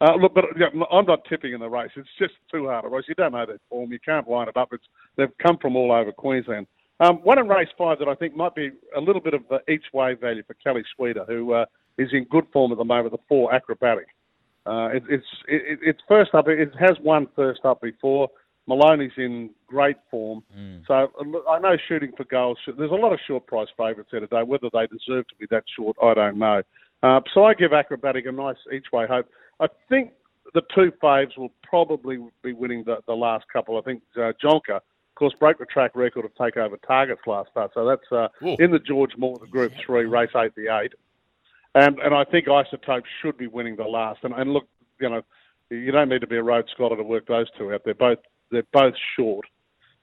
[0.00, 1.90] Uh, look, but yeah, I'm not tipping in the race.
[1.96, 3.04] It's just too hard a race.
[3.08, 3.92] You don't know their form.
[3.92, 4.68] You can't line it up.
[4.72, 4.84] It's
[5.16, 6.66] they've come from all over Queensland.
[7.00, 9.84] Um, one in race five that I think might be a little bit of each
[9.92, 11.64] way value for Kelly Schweida, who uh,
[11.98, 13.12] is in good form at the moment.
[13.12, 14.06] The four acrobatic.
[14.64, 16.48] Uh, it, it's it, it's first up.
[16.48, 18.28] It has won first up before.
[18.66, 20.42] Maloney's in great form.
[20.86, 22.58] So uh, I know shooting for goals.
[22.66, 24.42] There's a lot of short price favourites here today.
[24.44, 26.62] Whether they deserve to be that short, I don't know.
[27.02, 29.26] Uh, so I give acrobatic a nice each way hope.
[29.58, 30.12] I think
[30.54, 33.78] the two faves will probably be winning the, the last couple.
[33.78, 37.50] I think uh, Jonker, of course, broke the track record of take over targets last
[37.50, 37.72] start.
[37.74, 38.28] So that's uh,
[38.60, 40.92] in the George Moore, the Group Three, race eight, the eight.
[41.74, 44.20] And and I think Isotope should be winning the last.
[44.24, 44.68] And, and look,
[45.00, 45.22] you know,
[45.70, 47.82] you don't need to be a road scholar to work those two out.
[47.84, 48.18] They're both
[48.50, 49.46] they're both short.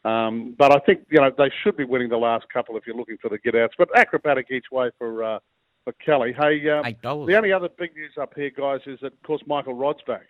[0.05, 2.95] Um, but I think you know they should be winning the last couple if you're
[2.95, 3.75] looking for the get outs.
[3.77, 5.39] But acrobatic each way for uh,
[5.83, 6.33] for Kelly.
[6.37, 7.27] Hey, um, Eight dollars.
[7.27, 10.25] the only other big news up here, guys, is that of course Michael Rodd's back.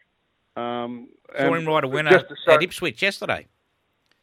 [0.58, 3.48] Um, Saw him ride a winner just to show- at Ipswich yesterday.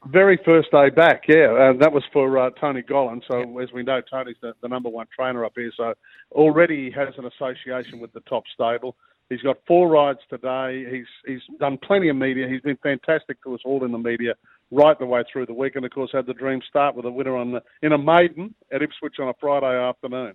[0.06, 1.70] Very first day back, yeah.
[1.70, 3.22] And that was for uh, Tony Gollan.
[3.26, 5.72] So, as we know, Tony's the, the number one trainer up here.
[5.76, 5.94] So,
[6.32, 8.96] already he has an association with the top stable.
[9.28, 10.86] He's got four rides today.
[10.88, 12.46] He's he's done plenty of media.
[12.48, 14.34] He's been fantastic to us all in the media
[14.70, 15.76] right the way through the week.
[15.76, 18.54] And, of course, had the dream start with a winner on the, in a maiden
[18.72, 20.34] at Ipswich on a Friday afternoon.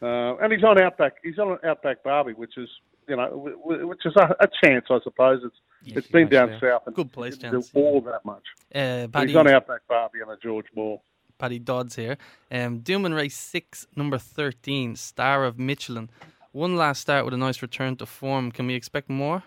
[0.00, 1.14] Uh, and he's on Outback.
[1.22, 2.68] He's on Outback Barbie, which is
[3.08, 3.28] you know,
[3.64, 5.40] which is a, a chance, I suppose.
[5.44, 8.44] It's Yes, it's been down south and Good place didn't do all that much.
[8.74, 11.00] Uh, But Paddy, he's on Outback Barbie and a George Moore.
[11.38, 12.18] Paddy Dodds here.
[12.52, 16.08] Um, Doomben race six, number thirteen, Star of Michelin.
[16.52, 18.52] One last start with a nice return to form.
[18.52, 19.42] Can we expect more?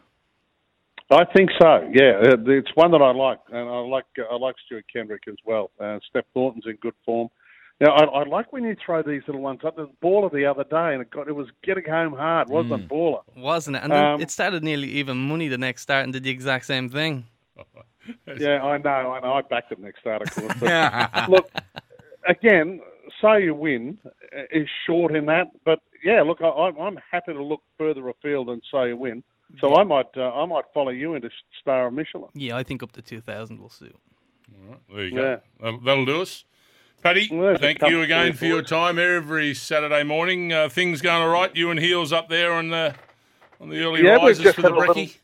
[1.09, 1.89] I think so.
[1.93, 5.23] Yeah, Uh, it's one that I like, and I like uh, I like Stuart Kendrick
[5.29, 5.71] as well.
[5.79, 7.29] Uh, Steph Thornton's in good form.
[7.81, 9.75] Now, I, I like when you throw these little ones up.
[9.75, 12.89] The baller the other day, and it got it was getting home hard, wasn't it,
[12.89, 13.21] baller?
[13.35, 13.83] Wasn't it?
[13.83, 16.89] And Um, it started nearly even money the next start and did the exact same
[16.89, 17.25] thing.
[18.37, 18.89] Yeah, I know.
[19.13, 19.33] I know.
[19.33, 20.53] I backed it next start, of course.
[20.59, 21.49] But look,
[22.27, 22.79] again,
[23.19, 27.33] say you win uh, is short in that, but yeah, look, I, I'm I'm happy
[27.33, 29.23] to look further afield and say you win.
[29.59, 32.29] So I might uh, I might follow you into Star of Michelin.
[32.35, 33.95] Yeah, I think up to 2,000 will suit.
[34.93, 35.41] There you go.
[35.59, 36.45] That'll, that'll do us.
[37.05, 40.51] Paddy, Well, thank you again for your time every Saturday morning.
[40.51, 41.55] Uh, things going all right?
[41.55, 42.95] You and Heels up there on the
[43.61, 45.15] on the early Yeah, rises for the had brekkie?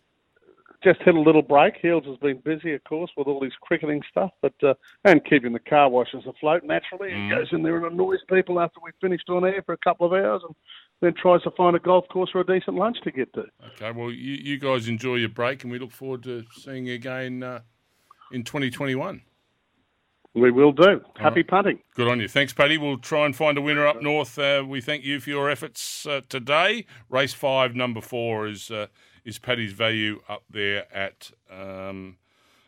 [0.84, 1.78] Just hit a little break.
[1.82, 5.54] Heels has been busy, of course, with all this cricketing stuff, but uh, and keeping
[5.54, 6.64] the car washers afloat.
[6.64, 7.24] Naturally, Mm.
[7.24, 10.06] he goes in there and annoys people after we've finished on air for a couple
[10.06, 10.54] of hours, and
[11.02, 13.46] then tries to find a golf course or a decent lunch to get to.
[13.74, 16.94] Okay, well, you, you guys enjoy your break, and we look forward to seeing you
[16.94, 17.62] again uh,
[18.32, 19.24] in 2021.
[20.34, 21.02] We will do.
[21.18, 21.80] Happy punting.
[21.94, 22.30] Good on you.
[22.30, 22.78] Thanks, Paddy.
[22.78, 24.40] We'll try and find a winner up north.
[24.40, 26.86] Uh, we thank you for your efforts uh, today.
[27.10, 28.88] Race five, number four, is uh,
[29.26, 32.16] is Paddy's value up there at um,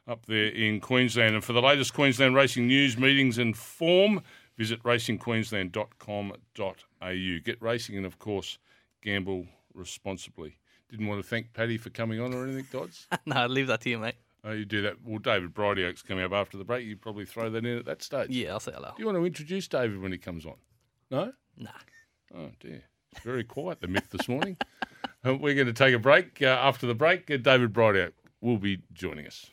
[0.08, 1.36] up there in Queensland.
[1.36, 4.21] And for the latest Queensland racing news, meetings, and form,
[4.58, 7.39] visit racingqueensland.com.au.
[7.45, 8.58] Get racing, and of course,
[9.02, 10.58] gamble responsibly.
[10.89, 13.08] Didn't want to thank Paddy for coming on or anything, Dodds.
[13.26, 14.15] no, I'll leave that to you, mate.
[14.45, 14.95] Oh, you do that.
[15.03, 16.86] Well, David Brideoake's coming up after the break.
[16.86, 18.29] You probably throw that in at that stage.
[18.29, 18.91] Yeah, I'll say hello.
[18.95, 20.56] Do you want to introduce David when he comes on?
[21.10, 21.32] No?
[21.58, 21.69] Nah.
[22.36, 22.84] Oh, dear.
[23.13, 24.58] It's very quiet, the myth this morning.
[25.25, 26.41] Uh, We're going to take a break.
[26.41, 29.49] Uh, after the break, uh, David Brideoake will be joining us.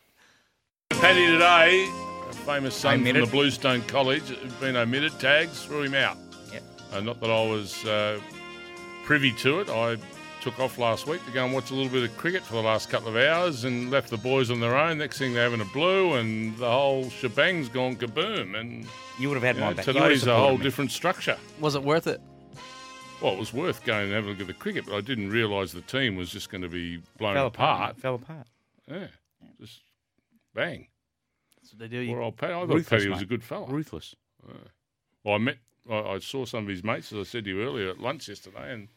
[0.90, 1.88] Paddy today,
[2.29, 3.26] a famous son from Omitted.
[3.29, 5.12] the Bluestone College, has been omitted.
[5.20, 6.16] Tags threw him out.
[6.53, 6.62] Yep.
[6.92, 8.18] Uh, not that I was uh,
[9.05, 9.68] privy to it.
[9.70, 9.96] I
[10.40, 12.62] took off last week to go and watch a little bit of cricket for the
[12.62, 14.98] last couple of hours and left the boys on their own.
[14.98, 18.59] Next thing they're having a blue and the whole shebang's gone kaboom.
[18.59, 18.87] And
[19.18, 19.87] You would have had you my back.
[19.87, 20.62] You would today's a whole me.
[20.64, 21.37] different structure.
[21.61, 22.20] Was it worth it?
[23.20, 25.29] Well, it was worth going and having a look at the cricket, but I didn't
[25.31, 27.81] realise the team was just going to be blown Fell apart.
[27.90, 27.96] apart.
[27.98, 28.46] Fell apart.
[28.88, 29.07] Yeah,
[29.61, 29.81] just
[30.55, 30.87] bang.
[31.61, 31.98] That's what they do.
[31.98, 32.55] You, Poor old Paddy.
[32.55, 33.24] I thought Ruthless, Paddy was mate.
[33.24, 33.66] a good fella.
[33.66, 34.14] Ruthless.
[35.22, 35.59] Well, I met,
[35.90, 38.26] I, I saw some of his mates, as I said to you earlier, at lunch
[38.29, 38.88] yesterday, and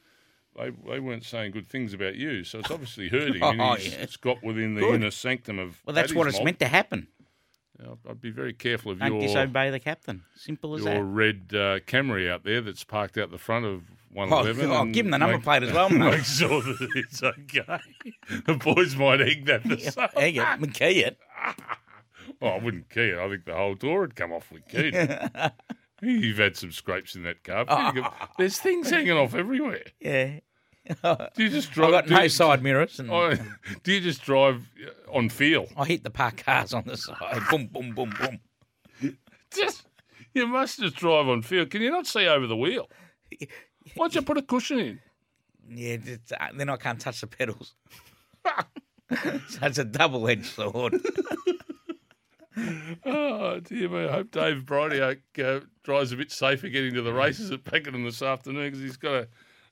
[0.58, 2.44] they they weren't saying good things about you.
[2.44, 3.36] So it's obviously hurting.
[3.36, 4.00] him, and Oh, he's, yeah.
[4.02, 4.96] it's got within the Good.
[4.96, 5.80] inner sanctum of.
[5.86, 6.46] Well, that's what it's mob.
[6.46, 7.08] meant to happen.
[7.80, 10.24] I'd- be very careful of Don't your disobey the captain.
[10.36, 10.94] Simple as that.
[10.96, 13.82] your red uh, Camry out there that's parked out the front of
[14.16, 14.70] Oh, 111.
[14.72, 16.12] oh, and give him the number make- plate as well, mate.
[16.12, 17.80] Make sure that it's okay.
[18.46, 20.08] the boys might egg that the same.
[20.16, 21.18] Egg it, McKay it.
[22.40, 23.18] Well, I wouldn't key it.
[23.18, 24.94] I think the whole door would come off with keyed.
[26.04, 27.66] You've had some scrapes in that car.
[28.38, 29.84] There's things hanging off everywhere.
[30.00, 30.40] Yeah.
[31.02, 31.94] Do you just drive?
[31.94, 33.34] I've got no you- side mirrors, and Oh,
[33.84, 35.68] do you just drive uh, on feel?
[35.78, 37.42] I hit the parked cars on the side.
[37.50, 39.18] boom, boom, boom, boom.
[39.56, 39.86] Just
[40.34, 41.66] you must just drive on feel.
[41.66, 42.90] Can you not see over the wheel?
[43.96, 45.00] Why'd you put a cushion in?
[45.70, 47.76] Yeah, it's, uh, then I can't touch the pedals.
[48.46, 51.00] so it's a double-edged sword.
[53.06, 54.06] Oh dear me!
[54.06, 58.04] I hope Dave Brideoake uh, drives a bit safer getting to the races at Pakenham
[58.04, 59.28] this afternoon because he's got a,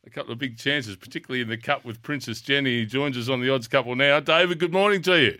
[0.06, 2.80] a couple of big chances, particularly in the cup with Princess Jenny.
[2.80, 4.20] He joins us on the odds couple now.
[4.20, 5.40] David, good morning to you.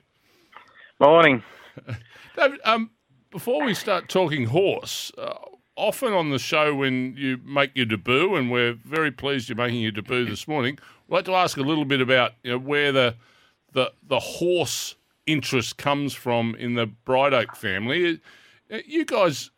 [1.00, 1.44] Morning.
[2.36, 2.92] David, um,
[3.32, 5.34] before we start talking horse, uh,
[5.76, 9.82] often on the show when you make your debut, and we're very pleased you're making
[9.82, 10.78] your debut this morning,
[11.08, 13.16] I'd like to ask a little bit about you know, where the
[13.74, 18.22] the the horse interest comes from in the Brideoake family.
[18.72, 19.52] Uh, You guys,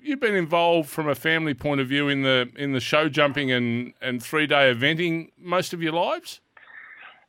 [0.00, 3.50] you've been involved from a family point of view in the in the show jumping
[3.50, 6.40] and, and three day eventing most of your lives.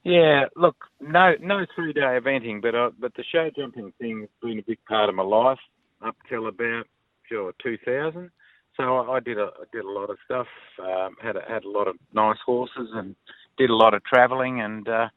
[0.04, 4.30] Yeah, look, no, no three day eventing, but uh, but the show jumping thing has
[4.42, 5.60] been a big part of my life
[6.06, 6.86] up till about
[7.28, 8.32] sure 2000.
[8.78, 10.48] So I, I did a I did a lot of stuff.
[10.80, 13.16] Um, had a, had a lot of nice horses and
[13.58, 15.08] did a lot of travelling, and uh,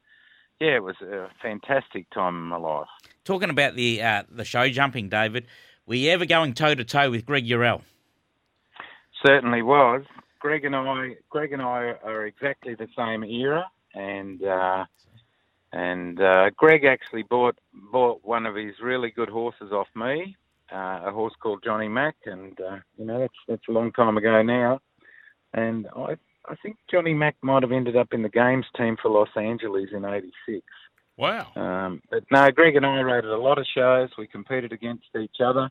[0.60, 2.88] yeah, it was a fantastic time in my life.
[3.24, 5.46] Talking about the uh, the show jumping, David,
[5.86, 7.82] were you ever going toe to toe with Greg Eurell?
[9.26, 10.02] Certainly was.
[10.38, 14.84] Greg and I, Greg and I are exactly the same era, and uh,
[15.72, 17.58] and uh, Greg actually bought
[17.92, 20.36] bought one of his really good horses off me,
[20.72, 24.16] uh, a horse called Johnny Mack, and uh, you know that's that's a long time
[24.16, 24.80] ago now,
[25.52, 26.16] and I
[26.48, 29.90] I think Johnny Mack might have ended up in the games team for Los Angeles
[29.92, 30.64] in '86.
[31.16, 31.48] Wow.
[31.54, 34.08] Um, but no, Greg and I rated a lot of shows.
[34.16, 35.68] We competed against each other,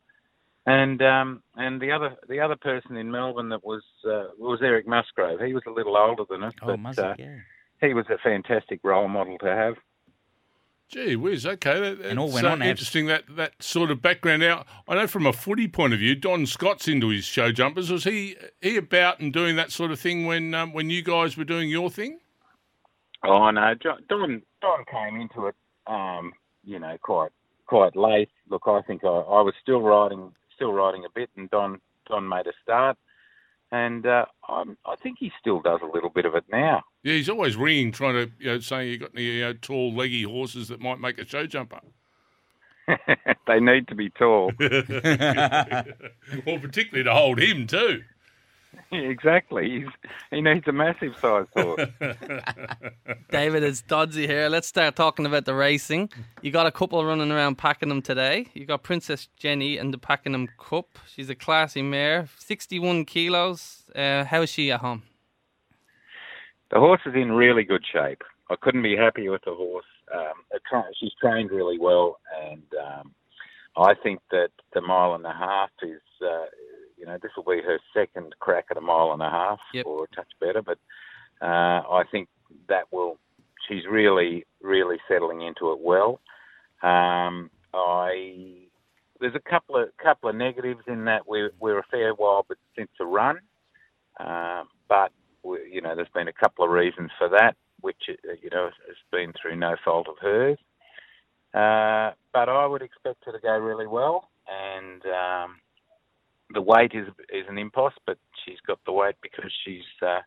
[0.66, 4.86] and um, and the other the other person in Melbourne that was uh, was Eric
[4.86, 5.40] Musgrove.
[5.40, 7.36] He was a little older than us, Oh, but Muzzick, uh, yeah.
[7.80, 9.74] he was a fantastic role model to have.
[10.90, 11.78] Gee whiz, okay.
[11.78, 14.42] That, And all went uh, on to have- interesting that, that sort of background.
[14.42, 17.90] Now, I know from a footy point of view, Don Scott's into his show jumpers.
[17.92, 21.36] Was he he about and doing that sort of thing when um, when you guys
[21.36, 22.18] were doing your thing?
[23.24, 25.54] Oh no, Jo- Don Don came into it,
[25.86, 26.32] um,
[26.64, 27.30] you know, quite
[27.66, 28.30] quite late.
[28.48, 32.28] Look, I think I, I was still riding still riding a bit, and Don Don
[32.28, 32.98] made a start,
[33.72, 36.82] and uh, I'm, I think he still does a little bit of it now.
[37.02, 39.94] Yeah, he's always ringing, trying to you know, saying you got any you know, tall,
[39.94, 41.80] leggy horses that might make a show jumper.
[43.46, 44.52] they need to be tall.
[44.60, 48.02] well, particularly to hold him too.
[48.92, 49.80] exactly.
[49.80, 51.88] He's, he needs a massive size horse.
[53.30, 54.48] David, it's Dodsy here.
[54.48, 56.10] Let's start talking about the racing.
[56.42, 58.48] You got a couple running around Pakenham today.
[58.54, 60.98] You got Princess Jenny and the Pakenham Cup.
[61.06, 63.84] She's a classy mare, 61 kilos.
[63.94, 65.02] Uh, how is she at home?
[66.70, 68.22] The horse is in really good shape.
[68.50, 69.84] I couldn't be happier with the horse.
[70.12, 70.44] Um,
[70.98, 73.14] she's trained really well, and um,
[73.76, 76.46] I think that the mile and a half is, uh,
[77.00, 79.86] you know, this will be her second crack at a mile and a half, Yep.
[79.86, 80.60] or a touch better.
[80.62, 80.78] But
[81.40, 82.28] uh, I think
[82.68, 83.18] that will.
[83.68, 86.20] She's really, really settling into it well.
[86.82, 88.66] Um, I
[89.20, 92.58] there's a couple of couple of negatives in that we're we're a fair while, but
[92.76, 93.38] since the run,
[94.18, 98.32] um, but we, you know, there's been a couple of reasons for that, which uh,
[98.42, 100.58] you know has been through no fault of hers.
[101.54, 105.56] Uh, but I would expect her to go really well, and um,
[106.52, 110.20] the weight is is an impost, but she's got the weight because she's uh,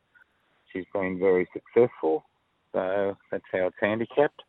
[0.71, 2.25] she's been very successful.
[2.71, 4.41] So that's how it's handicapped.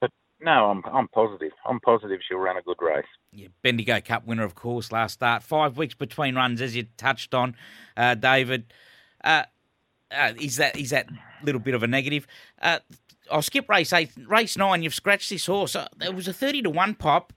[0.00, 1.52] But no, I'm I'm positive.
[1.66, 3.04] I'm positive she'll run a good race.
[3.32, 5.42] Yeah, Bendigo Cup winner, of course, last start.
[5.42, 7.56] Five weeks between runs, as you touched on,
[7.96, 8.72] uh, David.
[9.22, 9.44] Uh,
[10.10, 11.08] uh, is that is that
[11.42, 12.26] little bit of a negative?
[12.60, 12.80] Uh,
[13.30, 14.10] I'll skip race eight.
[14.26, 15.74] Race nine, you've scratched this horse.
[15.76, 17.32] Uh, it was a thirty to one pop.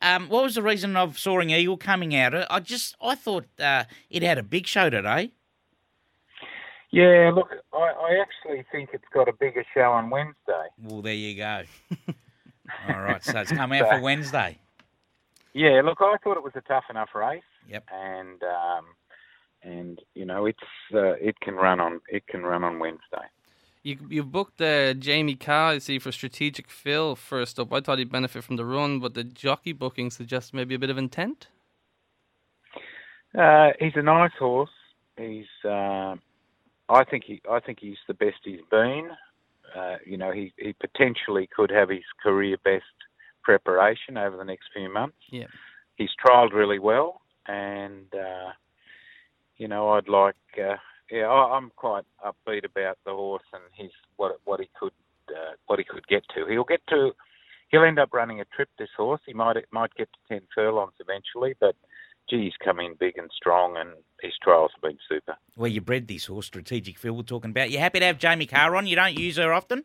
[0.00, 2.34] Um, what was the reason of Soaring Eagle coming out?
[2.50, 5.32] I just I thought uh, it had a big show today.
[6.90, 10.68] Yeah, look, I, I actually think it's got a bigger show on Wednesday.
[10.82, 11.62] Well, there you go.
[12.88, 14.58] All right, so it's come out for Wednesday.
[15.52, 17.42] Yeah, look, I thought it was a tough enough race.
[17.68, 17.84] Yep.
[17.92, 18.84] And um,
[19.62, 20.58] and you know it's
[20.94, 23.26] uh, it can run on it can run on Wednesday.
[23.86, 27.72] You you booked uh, Jamie Kah, I see, for Strategic Phil first up.
[27.72, 30.90] I thought he'd benefit from the run, but the jockey booking suggests maybe a bit
[30.90, 31.46] of intent.
[33.38, 34.76] Uh, he's a nice horse.
[35.16, 36.16] He's uh,
[36.88, 39.10] I think he I think he's the best he's been.
[39.72, 42.96] Uh, you know, he, he potentially could have his career best
[43.44, 45.18] preparation over the next few months.
[45.30, 45.46] Yeah.
[45.94, 48.50] He's trialled really well, and uh,
[49.58, 50.34] you know, I'd like.
[51.10, 54.92] Yeah, I, I'm quite upbeat about the horse and his what what he could
[55.30, 56.46] uh, what he could get to.
[56.46, 57.12] He'll get to.
[57.68, 58.68] He'll end up running a trip.
[58.78, 59.20] This horse.
[59.26, 61.76] He might might get to ten furlongs eventually, but
[62.28, 63.90] gee, he's come in big and strong, and
[64.20, 65.36] his trials have been super.
[65.54, 67.70] Where you bred this horse, Strategic Phil, we're talking about.
[67.70, 68.86] You happy to have Jamie Kah on?
[68.86, 69.84] You don't use her often?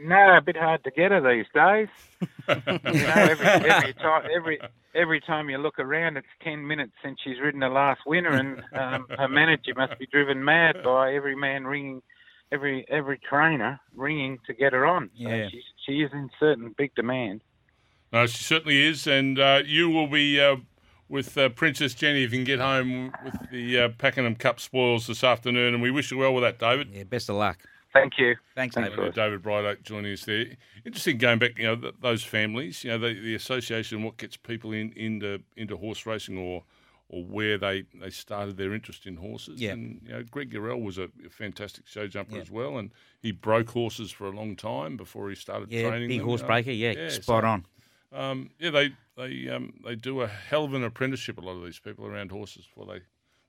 [0.00, 1.88] No, a bit hard to get her these days.
[2.48, 4.60] you know, every, every time, every
[4.94, 8.62] every time you look around, it's ten minutes since she's ridden her last winner, and
[8.72, 12.02] um, her manager must be driven mad by every man ringing,
[12.52, 15.10] every every trainer ringing to get her on.
[15.22, 15.48] So Yeah.
[15.48, 17.42] she's, she is in certain big demand.
[18.12, 20.56] No, she certainly is, and uh, you will be uh,
[21.08, 25.06] with uh, Princess Jenny if you can get home with the uh, Pakenham Cup spoils
[25.06, 26.88] this afternoon, and we wish you well with that, David.
[26.92, 27.58] Yeah, best of luck.
[28.00, 28.36] Thank you.
[28.54, 29.14] Thanks, Thanks, David.
[29.14, 30.46] David Brideoake joining us there.
[30.84, 34.36] Interesting going back, you know, th- those families, you know, the, the association, what gets
[34.36, 36.64] people in into into horse racing or
[37.10, 39.58] or where they, they started their interest in horses.
[39.60, 39.72] Yeah.
[39.72, 42.42] And you know, Greg Eurell was a, a fantastic show jumper Yeah.
[42.42, 46.08] as well, and he broke horses for a long time before he started Yeah, training.
[46.08, 46.48] big them, horse you know.
[46.48, 46.70] breaker.
[46.70, 47.66] Yeah, Yeah, spot so- on.
[48.10, 51.36] Um, yeah, they they um, they do a hell of an apprenticeship.
[51.38, 53.00] A lot of these people around horses before they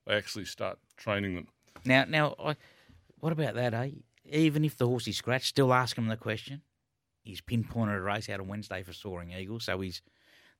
[0.05, 1.47] they actually start training them.
[1.85, 2.55] Now, now, I,
[3.21, 3.91] what about that, eh?
[4.31, 6.61] Even if the horse is scratched, still ask him the question.
[7.23, 10.01] He's pinpointed a race out on Wednesday for Soaring Eagle, so he's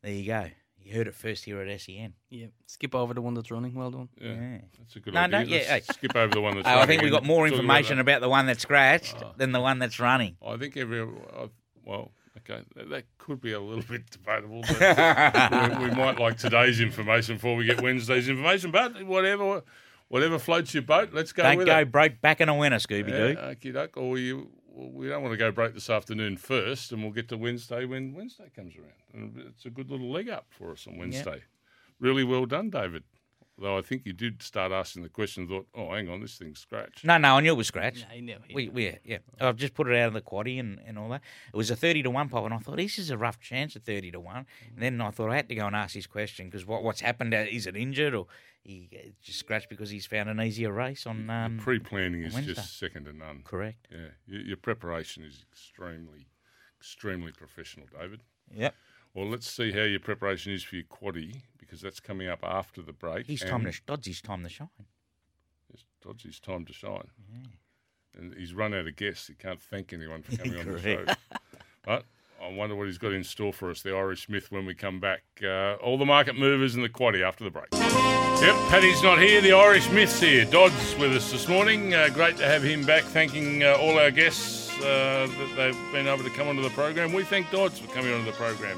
[0.02, 0.12] there.
[0.12, 0.50] You go.
[0.82, 2.14] You heard it first here at SEN.
[2.30, 2.48] Yeah.
[2.66, 3.74] Skip over the one that's running.
[3.74, 4.10] Well done.
[4.20, 4.58] Yeah, Yeah.
[4.78, 5.40] that's a good No, idea.
[5.40, 5.94] no, yeah, Let's hey.
[5.94, 6.68] skip over the one that's.
[6.70, 9.18] Oh, I think running we got more talk about information about the one that's scratched
[9.22, 9.34] Oh.
[9.36, 10.38] than the one that's running.
[10.46, 11.50] I think every I-
[11.86, 14.62] well, okay, that, that could be a little bit debatable.
[14.62, 14.80] But
[15.80, 18.72] we, we might like today's information before we get Wednesday's information.
[18.72, 19.64] But whatever,
[20.10, 21.92] whatever floats your boat, let's go Don't go it.
[21.92, 23.36] broke back in a winner, Scooby Doo.
[23.38, 23.98] Yeah, okie doke.
[23.98, 27.38] Or you, we don't want to go break this afternoon first, and we'll get to
[27.38, 28.94] Wednesday when Wednesday comes around.
[29.14, 31.44] And it's a good little leg up for us on Wednesday.
[32.00, 33.04] Really well done, David.
[33.62, 36.38] Though I think you did start asking the question and thought, oh, hang on, this
[36.38, 37.04] thing's scratched.
[37.04, 38.06] No, no, I knew it was scratch.
[38.10, 38.38] I knew.
[38.48, 41.10] he We, we, yeah, I've just put it out of the quaddy and, and all
[41.10, 41.22] that.
[41.54, 43.76] It was a 30 to 1 pop, and I thought, this is a rough chance
[43.76, 44.36] at 30 to 1.
[44.38, 44.46] And
[44.78, 47.34] then I thought I had to go and ask this question because what, what's happened?
[47.34, 48.28] uh, Is it injured or
[48.64, 51.30] he uh, just scratched because he's found an easier race on.
[51.30, 52.54] Um, Pre planning is Wednesday.
[52.54, 53.42] just second to none.
[53.44, 53.88] Correct.
[53.92, 56.28] Yeah, your, your preparation is extremely,
[56.80, 58.22] extremely professional, David.
[58.54, 58.76] Yep.
[59.14, 62.82] Well, let's see how your preparation is for your quaddy because that's coming up after
[62.82, 63.26] the break.
[63.26, 64.70] He's time to, Dodsy's time to shine.
[65.74, 67.10] It's Dodsy's time to shine.
[68.18, 69.28] And he's run out of guests.
[69.28, 71.06] He can't thank anyone for coming on the show.
[71.86, 72.04] But
[72.44, 75.00] I wonder what he's got in store for us, the Irish Myth, when we come
[75.00, 75.24] back.
[75.42, 77.68] Uh, all the market movers and the quaddy after the break.
[77.72, 79.42] Yep, Paddy's not here.
[79.42, 80.46] The Irish Myth's here.
[80.46, 81.94] Dodd's with us this morning.
[81.94, 83.04] Uh, great to have him back.
[83.04, 87.14] Thanking uh, all our guests uh, that they've been able to come onto the program.
[87.14, 88.78] We thank Dodds for coming onto the program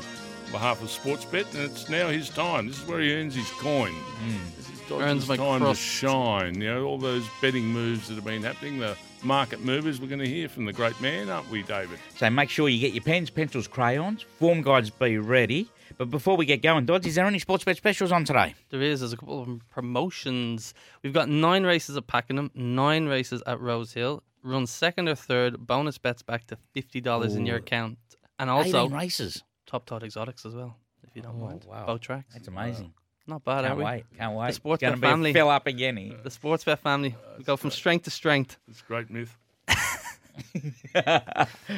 [0.51, 2.67] behalf of Sportsbet, and it's now his time.
[2.67, 3.91] This is where he earns his coin.
[3.93, 4.37] Hmm.
[4.57, 5.81] This is Dodds' Earns my time crust.
[5.81, 6.61] to shine.
[6.61, 10.01] You know, all those betting moves that have been happening, the market movers.
[10.01, 11.99] We're going to hear from the great man, aren't we, David?
[12.17, 14.23] So make sure you get your pens, pencils, crayons.
[14.39, 15.67] Form guides be ready.
[15.97, 18.55] But before we get going, Dodds, is there any sports bet specials on today?
[18.69, 19.01] There is.
[19.01, 20.73] There's a couple of promotions.
[21.03, 24.23] We've got nine races at Pakenham, nine races at Rosehill.
[24.43, 25.67] Run second or third.
[25.67, 27.99] Bonus bets back to fifty dollars in your account,
[28.39, 29.43] and also 18 races.
[29.71, 31.65] Top tot exotics as well, if you don't Oh, mind.
[31.67, 31.85] wow.
[31.85, 32.33] Both tracks.
[32.33, 32.93] That's amazing.
[32.95, 33.83] Uh, not bad, are Can't we?
[33.85, 34.03] wait.
[34.17, 34.47] Can't wait.
[34.47, 35.33] The sports Gonna bet be a family.
[35.33, 36.17] fill up again here.
[36.21, 37.15] The sports bet family.
[37.17, 38.57] Uh, we go from strength to strength.
[38.67, 39.37] It's great myth.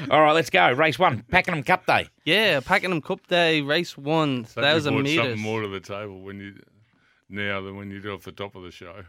[0.09, 0.71] All right, let's go.
[0.71, 2.07] Race one, Pakenham Cup Day.
[2.25, 5.25] Yeah, Pakenham Cup Day, race one, Hope you thousand brought meters.
[5.25, 6.55] something more to the table when you
[7.29, 9.03] now than when you did off the top of the show.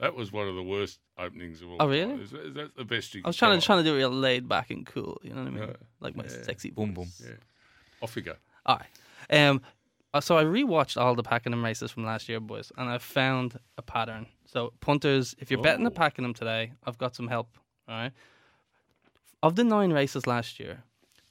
[0.00, 1.76] That was one of the worst openings of all.
[1.80, 2.22] Oh, really?
[2.22, 3.22] Is, that- is that the best you?
[3.24, 3.74] I was trying to try?
[3.76, 5.20] trying to do it real laid back and cool.
[5.22, 5.68] You know what I mean?
[5.68, 5.74] Yeah.
[6.00, 6.42] Like my Yeah.
[6.42, 7.18] sexy Boom, voice.
[7.20, 7.36] boom.
[8.02, 8.34] Off you go.
[8.66, 9.48] All right.
[9.48, 9.60] Um,
[10.14, 13.58] uh, so I rewatched all the Pakenham races from last year, boys, and I found
[13.76, 14.26] a pattern.
[14.46, 15.90] So punters, if you're betting Oh.
[15.90, 17.48] the Pakenham today, I've got some help.
[17.88, 18.12] All right.
[19.42, 20.82] Of the nine races last year,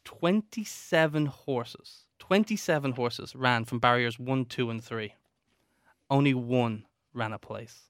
[0.06, 5.14] twenty-seven horses, twenty-seven horses ran from barriers one, two, and three.
[6.10, 7.90] Only one ran a place.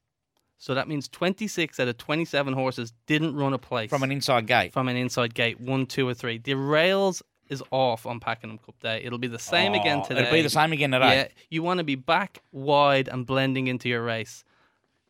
[0.58, 4.48] So that means twenty-six out of twenty-seven horses didn't run a place From an inside
[4.48, 4.74] gate.
[4.74, 6.38] from an inside gate, one, two, or three.
[6.40, 9.02] The rails is off on Pakenham Cup Day.
[9.04, 10.22] It'll be the same again Oh, today.
[10.22, 11.16] It'll be the same again today.
[11.16, 14.44] Yeah, you want to be back wide and blending into your race.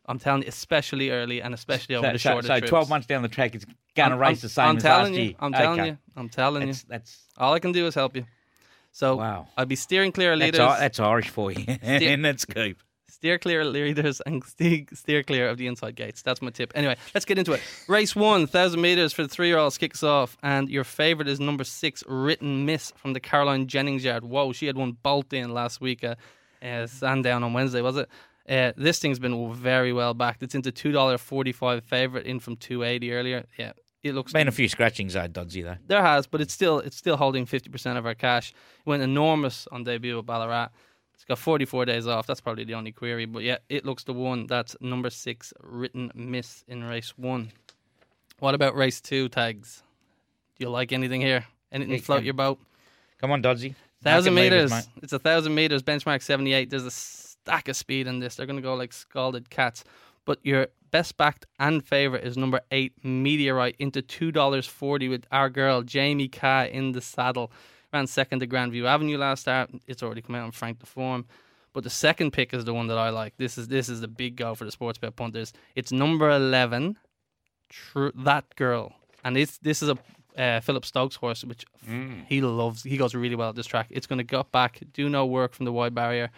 [0.06, 2.70] I'm telling you, especially early and especially over So, the so, shorter so trips.
[2.70, 5.12] 12 months down the track, it's going to race I'm- the same I'm as telling
[5.12, 5.34] last you, year.
[5.40, 5.88] I'm telling Okay.
[5.90, 5.98] you.
[6.16, 6.86] I'm telling That's, you.
[6.88, 8.24] that's, All I can do is help you.
[8.92, 9.48] So Wow.
[9.56, 10.60] I'll be steering clear of that's, leaders.
[10.66, 11.64] I- that's Irish for you.
[11.82, 12.78] and that's Coop.
[13.18, 16.22] Steer clear of leaders and steer, clear of the inside gates.
[16.22, 16.72] That's my tip.
[16.74, 17.60] Anyway, let's get into it.
[17.88, 20.36] Race one, 1,000 metres for the three year olds kicks off.
[20.42, 24.24] And your favourite is number six, Written Miss from the Caroline Jennings yard.
[24.24, 26.04] Whoa, she had one bolt in last week.
[26.04, 26.14] Uh,
[26.62, 28.08] uh, Sandown on Wednesday, was it?
[28.48, 30.42] Uh, this thing's been very well backed.
[30.42, 33.46] It's into $2.45 favourite in from 280 earlier.
[33.58, 35.76] Yeah, it looks Been a few scratchings, though, Dodsy, though.
[35.86, 38.52] there has, but it's still it's still holding fifty percent of our cash.
[38.52, 40.68] It went enormous on debut at Ballarat.
[41.18, 42.28] It's got forty four days off.
[42.28, 43.24] That's probably the only query.
[43.24, 44.46] But yeah, it looks the one.
[44.46, 47.50] That's number six written miss in race one.
[48.38, 49.82] What about race two tags?
[50.56, 51.44] Do you like anything here?
[51.72, 52.60] Anything Yeah, float your boat?
[53.20, 53.74] Come on, Dodgy.
[54.00, 54.72] Thousand meters.
[55.02, 55.82] It's a thousand meters.
[55.82, 56.70] Benchmark seventy eight.
[56.70, 58.36] There's a stack of speed in this.
[58.36, 59.82] They're going to go like scalded cats.
[60.24, 65.26] But your best backed and favorite is number eight Meteorite into two dollars forty with
[65.32, 67.50] our girl Jamie Kah in the saddle.
[67.92, 69.70] Ran second to Grandview Avenue last start.
[69.86, 71.24] It's already come out on Frank the Form.
[71.72, 73.36] But the second pick is the one that I like.
[73.36, 75.52] This is this is the big go for the sports bet punters.
[75.74, 76.98] It's number eleven,
[77.68, 78.92] True that girl,
[79.24, 79.98] and it's this is a
[80.36, 81.64] uh, Phillip Stokes horse, which
[82.28, 82.82] he loves.
[82.82, 83.86] He goes really well at this track.
[83.90, 86.30] It's going to gut back, do no work from the wide barrier,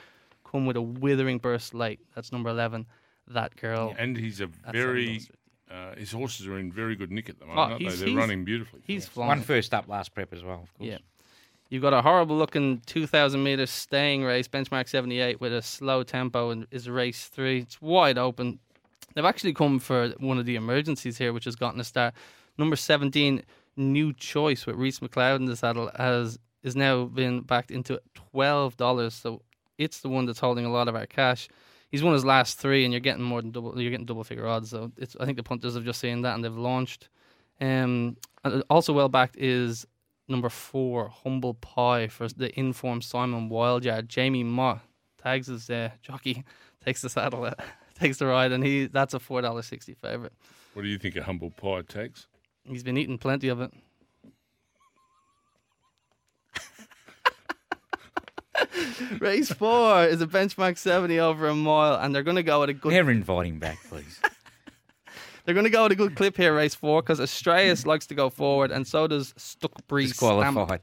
[0.44, 2.00] come with a withering burst late.
[2.14, 2.86] That's number eleven.
[3.28, 3.94] That girl.
[3.98, 5.20] And he's a That's very.
[5.70, 7.84] Uh, his horses are in very good nick at the moment, Oh, aren't they?
[7.84, 8.82] he's- They're he's- running beautifully.
[8.84, 9.42] He's One flying.
[9.42, 10.90] first up last prep as well, of course.
[10.90, 10.98] Yeah.
[11.70, 16.50] You've got a horrible looking 2,000 meter staying race, benchmark 78, with a slow tempo,
[16.50, 17.60] and is race three.
[17.60, 18.58] It's wide open.
[19.14, 22.14] They've actually come for one of the emergencies here, which has gotten a start.
[22.58, 23.44] Number 17,
[23.76, 28.00] New Choice with Rhys McLeod in the saddle, has is now been backed into
[28.34, 29.12] $12.
[29.12, 29.40] So
[29.78, 31.48] it's the one that's holding a lot of our cash.
[31.88, 33.80] He's won his last three, and you're getting more than double.
[33.80, 34.70] You're getting double figure odds.
[34.70, 35.16] So it's.
[35.20, 37.08] I think the punters have just seen that, and they've launched.
[37.60, 38.16] Um,
[38.68, 39.86] also well backed is
[40.30, 44.08] number four, Humble Pie for the informed Simon Wildyard.
[44.08, 44.80] Jamie Mott
[45.22, 46.44] tags his uh, jockey,
[46.84, 47.54] takes the saddle, uh,
[47.98, 50.32] takes the ride, and he that's a four dollar sixty favorite.
[50.74, 52.28] What do you think of humble pie tags?
[52.64, 53.72] He's been eating plenty of it.
[59.18, 62.68] Race four is a benchmark 70 over a mile, and they're going to go at
[62.68, 62.92] a good.
[62.92, 64.20] Never invite him back, please.
[65.44, 68.14] They're going to go at a good clip here, race four, because Australis likes to
[68.14, 70.10] go forward, and so does Stuck Breeze.
[70.10, 70.80] Disqualified.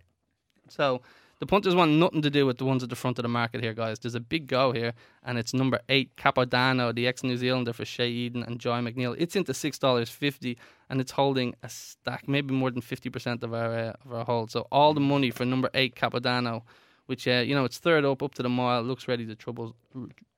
[0.70, 1.02] So
[1.40, 3.62] the punters want nothing to do with the ones at the front of the market
[3.62, 4.00] here, guys.
[4.00, 4.94] There's a big go here,
[5.24, 9.16] and it's number eight, Capodano, the ex New Zealander for Shea Eden and Joy McNeil.
[9.20, 10.58] It's into six dollars fifty,
[10.90, 14.26] and it's holding a stack, maybe more than fifty percent of our uh, of our
[14.26, 14.52] hold.
[14.52, 16.64] So all the money for number eight, Capodano,
[17.08, 19.76] which uh, you know it's third up, up to the mile, looks ready to trouble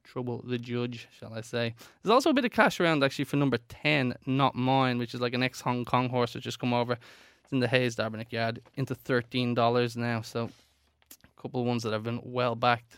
[0.03, 1.75] trouble the judge, shall I say.
[2.01, 5.21] There's also a bit of cash around actually for number 10, Not Mine, which is
[5.21, 6.97] like an ex Hong Kong horse that's just come over.
[7.43, 10.21] It's in the Hayes Dabernig yard into $13 now.
[10.21, 10.49] So
[11.23, 12.97] a couple of ones that have been well backed.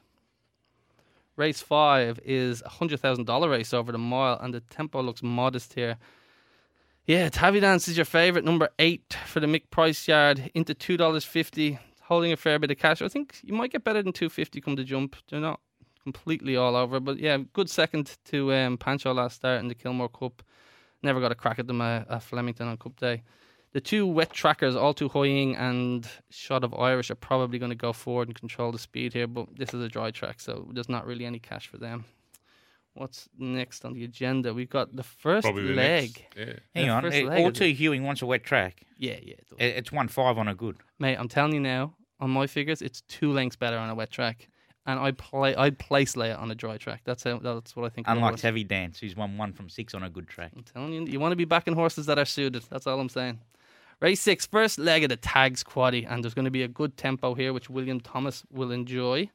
[1.36, 5.98] Race 5 is a $100,000 race over the mile, and the tempo looks modest here.
[7.06, 11.80] Yeah, Tavi Dance is your favourite, number 8 for the Mick Price yard into $2.50
[12.12, 13.02] holding a fair bit of cash.
[13.02, 15.16] I think you might get better than 250 come to jump.
[15.30, 15.62] They're not
[16.04, 17.00] completely all over.
[17.00, 20.44] But yeah, good second to um, Pancho last start in the Kilmore Cup.
[21.04, 23.24] Never got a crack at them uh, at Flemington on Cup Day.
[23.72, 27.76] The two wet trackers, All Too Hoying and Shot of Irish, are probably going to
[27.78, 29.28] go forward and control the speed here.
[29.28, 32.04] But this is a dry track, so there's not really any cash for them.
[32.94, 34.54] What's next on the agenda?
[34.54, 35.76] We've got the first the leg.
[35.76, 36.54] next- yeah.
[36.76, 37.04] Hang The on.
[37.04, 37.76] first leg All of too it.
[37.78, 38.82] Hewing wants a wet track.
[38.98, 39.36] Yeah, yeah.
[39.58, 40.76] It- It's one five on a good.
[41.00, 44.12] Mate, I'm telling you now, on my figures, it's two lengths better on a wet
[44.12, 44.48] track.
[44.86, 47.02] And I play, I'd place lay on a dry track.
[47.04, 48.08] That's how, that's what I think.
[48.08, 48.40] Unlike.
[48.40, 50.54] Heavy Dance, who's won one from six on a good track.
[50.56, 52.64] I'm telling you, you want to be backing horses that are suited.
[52.70, 53.40] That's all I'm saying.
[54.00, 56.98] Race six, first leg of the tags quaddy, and there's going to be a good
[56.98, 59.30] tempo here, which William Thomas will enjoy.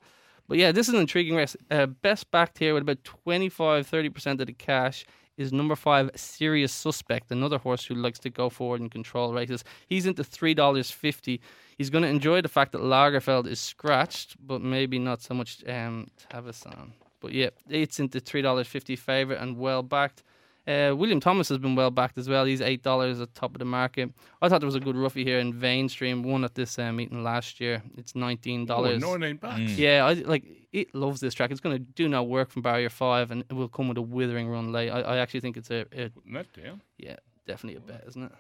[0.49, 1.57] But yeah, this is an intriguing race.
[1.71, 5.05] Uh, best backed here with about 25 30% of the cash
[5.37, 9.65] is number five, Serious Suspect, another horse who likes to go forward and control races.
[9.89, 11.41] He's into $3.50.
[11.77, 15.63] He's going to enjoy the fact that Lagerfeld is scratched, but maybe not so much
[15.69, 16.93] um, Tavison.
[17.21, 20.23] But yeah, it's into $3.50 favourite and well backed.
[20.67, 22.45] Uh, William Thomas has been well backed as well.
[22.45, 24.11] He's eight dollars at the top of the market.
[24.43, 26.25] I thought there was a good roughie here in Vainstream.
[26.25, 27.83] Won at this uh, meeting last year.
[27.97, 29.01] It's nineteen dollars.
[29.01, 29.61] 19 bucks.
[29.61, 30.93] Yeah, I like it.
[30.93, 31.53] Loves this track.
[31.53, 34.03] It's going to do no work from barrier five, and it will come with a
[34.03, 34.91] withering run late.
[34.91, 36.81] I, I actually think it's a, a that down.
[36.99, 38.33] yeah, definitely a bet, isn't it?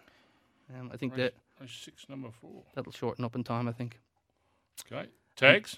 [0.76, 2.64] Um, I think Race, that race six, number four.
[2.74, 3.68] that'll shorten up in time.
[3.68, 4.00] I think.
[4.92, 5.08] Okay.
[5.36, 5.76] Tags?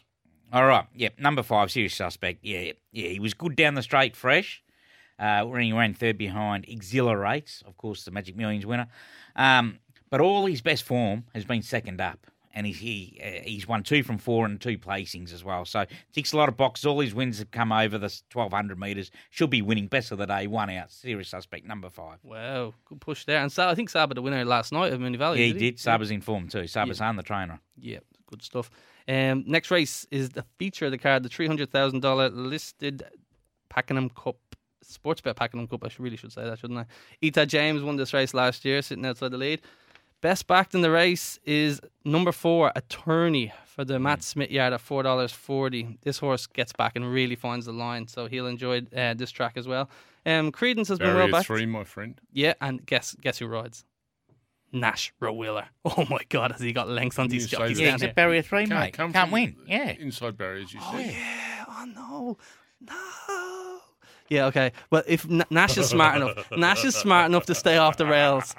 [0.50, 0.86] All right.
[0.94, 1.18] Yep.
[1.18, 2.38] Number five, serious suspect.
[2.42, 2.72] Yeah.
[2.90, 3.08] Yeah.
[3.08, 4.62] He was good down the straight, fresh.
[5.18, 8.86] Uh, when he ran third behind Exhilarates, of course, the Magic Millions winner.
[9.36, 9.78] Um,
[10.10, 12.26] but all his best form has been second up.
[12.54, 15.64] And he's, he, uh, he's won two from four and two placings as well.
[15.64, 16.86] So ticks a lot of boxes.
[16.86, 19.10] All his wins have come over the 1,200 metres.
[19.30, 20.46] Should be winning best of the day.
[20.48, 20.90] One out.
[20.90, 22.18] Serious suspect, number five.
[22.24, 23.40] Wow, good push there.
[23.42, 25.40] And Sa- I think Saba the winner last night of Moonee Valley.
[25.40, 25.78] yeah, he did did.
[25.80, 26.66] Saba's in form too.
[26.66, 27.60] Saba's on the trainer.
[27.76, 28.70] Yeah, good stuff.
[29.06, 33.04] Um, next race is the feature of the card, the three hundred thousand dollar listed
[33.68, 34.36] Pakenham Cup
[34.82, 35.84] sports bet Pakenham Cup.
[35.84, 36.86] I should, really should say that, shouldn't I?
[37.22, 39.60] Etah James won this race last year, sitting outside the lead.
[40.20, 44.80] Best backed in the race is number four, Attorney, for the Matt Smith yard at
[44.80, 45.96] four dollars forty.
[46.02, 49.52] This horse gets back and really finds the line, so he'll enjoy uh, this track
[49.56, 49.88] as well.
[50.26, 51.46] Um, Credence has been well Barrier backed.
[51.46, 52.20] three, my friend.
[52.32, 53.84] Yeah, and guess guess who rides?
[54.72, 55.66] Nash Rawiller.
[55.84, 57.82] Oh my God, has he got lengths on You these jockeys that.
[57.84, 58.10] Yeah, down he's here?
[58.10, 59.12] at barrier three, Can't mate.
[59.12, 59.56] Can't win.
[59.68, 59.90] Yeah.
[60.00, 61.12] Inside barriers, you said.
[61.12, 62.38] Yeah, oh no,
[62.80, 63.77] no.
[64.30, 64.72] Yeah, okay.
[64.90, 68.06] Well, if N- Nash is smart enough, Nash is smart enough to stay off the
[68.06, 68.54] rails.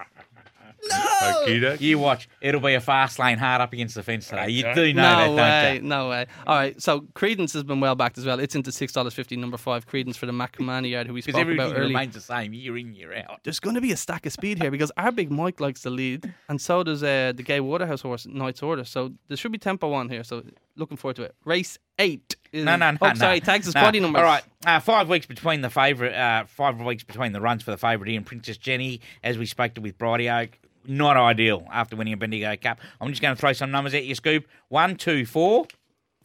[1.22, 1.82] Okey doke.
[1.82, 2.30] You watch.
[2.41, 4.47] It'll be a fast lane hard up against the fence today.
[4.49, 5.82] You do know that, no don't way, you?
[5.82, 6.26] no way.
[6.47, 8.39] All right, so Credence has been well backed as well.
[8.39, 9.36] It's into six dollars fifty.
[9.36, 11.88] Number five, Credence for the Matt Cumani yard, who we Because spoke everything about earlier.
[11.89, 13.41] remains the same year in, year out.
[13.43, 15.89] There's going to be a stack of speed here because our big Mike likes the
[15.89, 18.86] lead, and so does uh, the Gay Waterhouse horse, Knight's Order.
[18.86, 20.24] So there should be tempo on here.
[20.24, 20.43] So
[20.78, 21.36] looking forward to it.
[21.43, 22.38] Race eight.
[22.52, 22.97] Is, No, no, no.
[23.02, 23.14] Oh, no.
[23.16, 23.82] sorry, tags his No.
[23.82, 24.20] body numbers.
[24.20, 26.14] All right, uh, five weeks between the favourite.
[26.14, 29.76] Uh, five weeks between the runs for the favourite Ian Princess Jenny, as we spoke
[29.76, 30.54] to with Brideoake.
[30.88, 32.80] Not ideal after winning a Bendigo Cup.
[33.00, 34.45] I'm just going to throw some numbers at you, Scoob.
[34.70, 35.68] One, two, four,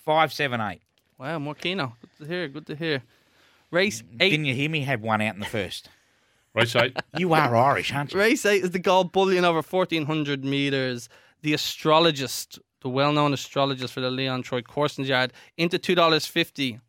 [0.04, 0.80] five, seven, eight.
[1.18, 1.96] Wow, more Keno.
[2.18, 2.48] Good to hear.
[2.48, 3.02] Good to hear.
[3.70, 4.30] Race eight.
[4.30, 5.90] Didn't you hear me have one out in the first?
[6.54, 6.96] Race eight.
[7.18, 8.20] You are Irish, aren't you?
[8.20, 11.08] Race eight is the gold bullion over 1400 meters.
[11.42, 16.80] The astrologist, the well known astrologist for the Leon Troy Corstens' yard, into $2.50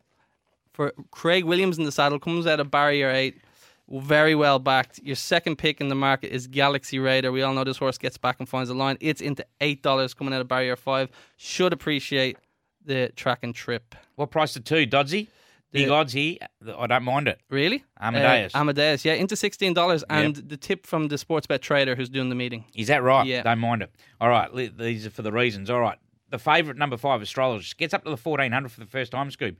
[0.72, 3.40] for Craig Williams in the saddle, comes out of barrier eight.
[3.88, 4.98] Very well backed.
[5.02, 7.32] Your second pick in the market is Galaxy Raider.
[7.32, 8.98] We all know this horse gets back and finds the line.
[9.00, 11.08] It's into $8 coming out of barrier five.
[11.36, 12.36] Should appreciate
[12.84, 13.94] the track and trip.
[14.16, 15.28] What price to two, Dodsy?
[15.72, 16.36] Big The- odds here.
[16.76, 17.40] I don't mind it.
[17.50, 17.84] Really?
[18.00, 18.54] Amadeus.
[18.54, 20.04] Uh, Amadeus, yeah, into $16.
[20.08, 22.64] And the tip from the sports bet trader who's doing the meeting.
[22.74, 23.26] Is that right?
[23.26, 23.42] Yeah.
[23.42, 23.90] Don't mind it.
[24.20, 25.68] All right, these are for the reasons.
[25.68, 25.98] All right,
[26.30, 29.28] the favourite number five astrologist gets up to the fourteen hundred for the first time.
[29.30, 29.56] Scoob.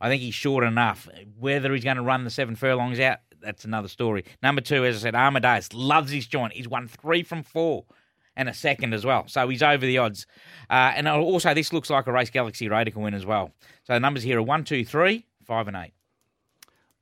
[0.00, 1.08] I think he's short enough.
[1.38, 4.24] Whether he's going to run the seven furlongs out, that's another story.
[4.42, 6.52] Number two, as I said, Amadeus loves his joint.
[6.52, 7.84] He's won three from four
[8.36, 9.24] and a second as well.
[9.26, 10.26] So he's over the odds.
[10.70, 13.50] Uh, and also, this looks like a race Galaxy Raider can win as well.
[13.82, 15.92] So the numbers here are one, two, three, five, and eight.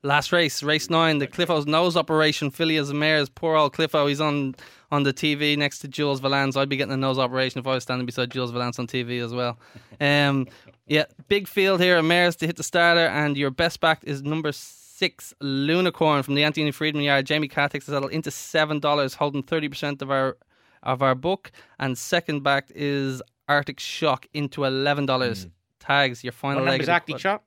[0.03, 2.51] Last race, race nine, the Cliffo's nose operation.
[2.51, 4.07] Fillies Mares, poor old Cliffo.
[4.07, 4.55] He's on
[4.93, 6.57] on the TV next to Jules Valance.
[6.57, 9.23] I'd be getting a nose operation if I was standing beside Jules Valance on TV
[9.23, 9.59] as well.
[9.99, 10.47] Um,
[10.87, 12.03] yeah, big field here.
[12.03, 16.45] Mares to hit the starter, and your best back is number six, Lunicorn from the
[16.45, 17.25] Anthony Freedman yard.
[17.25, 20.37] Jamie Kah is saddle into seven dollars, holding thirty percent of our
[20.83, 25.47] of our book, and second back is Arctic Shock into eleven dollars.
[25.81, 26.73] Tags your final What leg.
[26.73, 27.43] number's of Arctic Shock?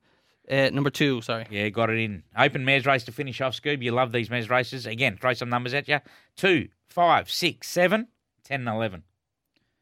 [0.49, 1.45] Uh, number two, sorry.
[1.49, 2.23] Yeah, got it in.
[2.37, 3.83] Open mares race to finish off, Scoob.
[3.83, 4.85] You love these mares races.
[4.85, 5.99] Again, throw some numbers at you.
[6.35, 8.07] Two, five, six, seven,
[8.43, 9.03] ten, and eleven.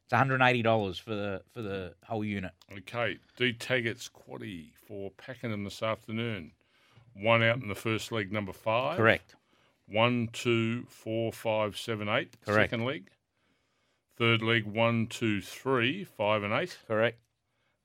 [0.05, 2.51] It's one hundred eighty dollars for the for the whole unit.
[2.79, 6.51] Okay, D Taggart's quaddy for Pakenham this afternoon.
[7.13, 8.97] One out in the first leg, number five.
[8.97, 9.35] Correct.
[9.87, 12.35] One, two, four, five, seven, eight.
[12.45, 12.71] Correct.
[12.71, 13.09] Second leg.
[14.17, 16.77] Third leg, one, two, three, five, and eight.
[16.87, 17.19] Correct.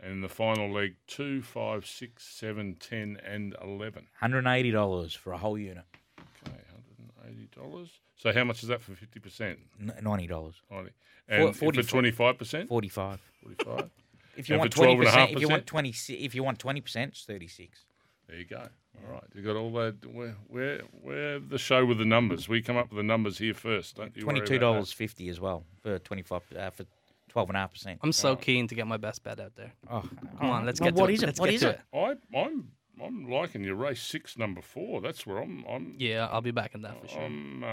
[0.02, 4.08] And in the final leg, two, five, six, seven, ten, and eleven.
[4.20, 5.84] Hundred eighty dollars for a whole unit.
[6.18, 7.88] Okay, hundred and eighty dollars.
[8.16, 9.60] So how much is that for fifty percent?
[9.78, 10.56] Ninety dollars.
[10.70, 10.90] Ninety.
[11.28, 12.68] And for twenty five percent?
[12.68, 13.20] Forty-five.
[13.42, 13.90] Forty-five.
[14.34, 16.34] If you And want for 12 twenty and a percent, if you want twenty, if
[16.34, 17.84] you want twenty percent, it's thirty-six.
[18.28, 18.66] There you go.
[19.06, 20.06] All right, you got all that.
[20.06, 22.48] We're, we're, we're the show with the numbers.
[22.48, 23.96] We come up with the numbers here first.
[23.96, 26.84] Don't you Twenty two dollars fifty as well for twenty-five uh, for
[27.32, 27.98] twelve and a half percent.
[28.02, 29.72] I'm so keen to get my best bet out there.
[29.90, 30.04] Oh,
[30.38, 31.14] Come on, let's well, get to what it.
[31.14, 31.26] is it?
[31.26, 31.80] Let's What get is to it?
[31.92, 32.18] that.
[32.34, 32.68] I, I'm
[33.02, 35.00] I'm liking your race six, number four.
[35.00, 35.64] That's where I'm.
[35.68, 35.94] I'm.
[35.98, 37.22] Yeah, I'll be back in that for sure.
[37.22, 37.66] I'm uh,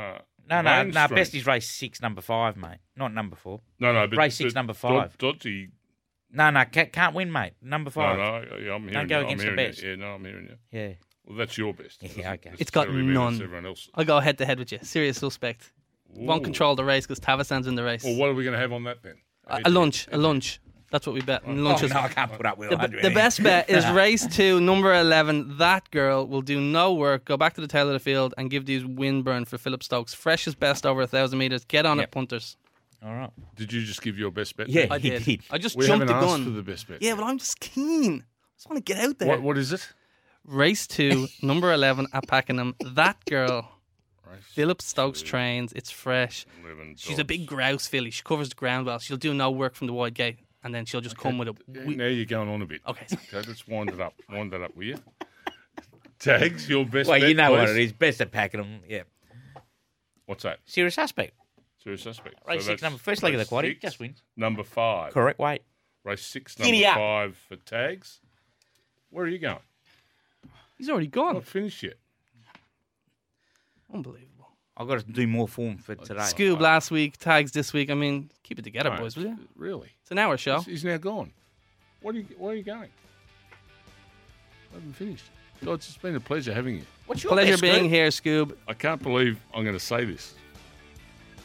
[0.49, 0.83] No, no, no.
[0.85, 1.15] mainstream.
[1.15, 2.77] Best is race six, number five, mate.
[2.95, 3.59] Not number four.
[3.79, 4.07] No, no.
[4.07, 5.17] But, race six, but number Dod- five.
[5.17, 5.69] Dodgy.
[6.31, 7.53] No, no, can't, can't win, mate.
[7.61, 8.17] Number No, five.
[8.17, 8.57] no.
[8.57, 9.25] yeah, I'm hearing Don't go you.
[9.25, 9.81] against I'm the hearing best.
[9.81, 9.89] You.
[9.89, 10.79] Yeah, no, I'm hearing you.
[10.79, 10.93] Yeah.
[11.25, 12.01] Well, that's your best.
[12.01, 12.51] Yeah, Doesn't okay.
[12.59, 13.43] It's got necessarily mean it's none.
[13.43, 13.89] Everyone else.
[13.95, 14.79] I'll go head to head with you.
[14.83, 15.73] Serious suspect.
[16.11, 18.03] Won't control the race because Tavastan's in the race.
[18.03, 19.15] Well, what are we going to have on that then?
[19.49, 20.59] A, a lunch, a lunch.
[20.91, 21.43] That's what we bet.
[21.45, 21.93] Oh, Lunches.
[21.93, 23.03] no, I can't put up with The, a hundred.
[23.03, 25.57] the best bet is race two, number 11.
[25.59, 27.25] That girl will do no work.
[27.25, 29.83] Go back to the tail of the field and give these wind burn for Phillip
[29.83, 30.15] Stokes.
[30.15, 31.63] Fresh Freshest best over a thousand metres.
[31.63, 32.03] Get on Yep.
[32.07, 32.57] it, punters.
[33.05, 33.29] All right.
[33.55, 34.67] Did you just give your best bet?
[34.67, 34.91] Yeah, then?
[34.93, 35.23] I he did.
[35.25, 35.41] did.
[35.51, 36.43] I just We jumped haven't the asked gun.
[36.45, 37.01] for the best bet.
[37.03, 38.23] Yeah, but I'm just keen.
[38.23, 39.27] I just want to get out there.
[39.27, 39.87] What, what is it?
[40.43, 42.73] Race two, number 11 at Pakenham.
[42.83, 43.69] That girl,
[44.31, 45.73] Race Phillip Stokes two, trains.
[45.73, 46.45] It's fresh.
[46.63, 48.11] 11 She's a big grouse filly.
[48.11, 48.99] She covers the ground well.
[48.99, 50.39] She'll do no work from the wide gate.
[50.63, 51.55] And then she'll just come with a.
[51.73, 52.81] Yeah, we- now you're going on a bit.
[52.87, 53.05] Okay.
[53.13, 54.13] Okay, let's wind it up.
[54.29, 54.97] Wind it up, will you?
[56.19, 57.93] Tags, your best Well, bet, you know what it is.
[57.93, 58.81] Best at Pakenham.
[58.87, 59.03] Yeah.
[60.25, 60.59] What's that?
[60.65, 61.33] Serious suspect.
[61.81, 62.35] Serious suspect.
[62.45, 63.63] Race So six, number first leg of the quad.
[63.63, 64.21] Six, just wins.
[64.35, 65.13] Number five.
[65.13, 65.39] Correct.
[65.39, 65.61] Wait.
[66.03, 66.95] Race six, Giddy number up.
[66.97, 68.19] five for tags.
[69.11, 69.59] Where are you going?
[70.77, 71.35] He's already gone.
[71.35, 71.95] Not finished yet.
[73.93, 74.25] Unbelievable.
[74.77, 76.21] I've got to do more form for today.
[76.21, 77.89] Scoob last week, tags this week.
[77.89, 79.37] I mean, keep it together, No, boys, will you?
[79.55, 79.89] Really?
[80.01, 80.57] It's an hour show.
[80.59, 81.31] He's, he's now gone.
[82.01, 82.89] What are you, where are you going?
[84.71, 85.25] I haven't finished.
[85.65, 86.83] God, it's been a pleasure having you.
[87.07, 87.89] What's your Pleasure best, being Scoob?
[87.89, 88.55] here, Scoob.
[88.67, 90.35] I can't believe I'm going to say this.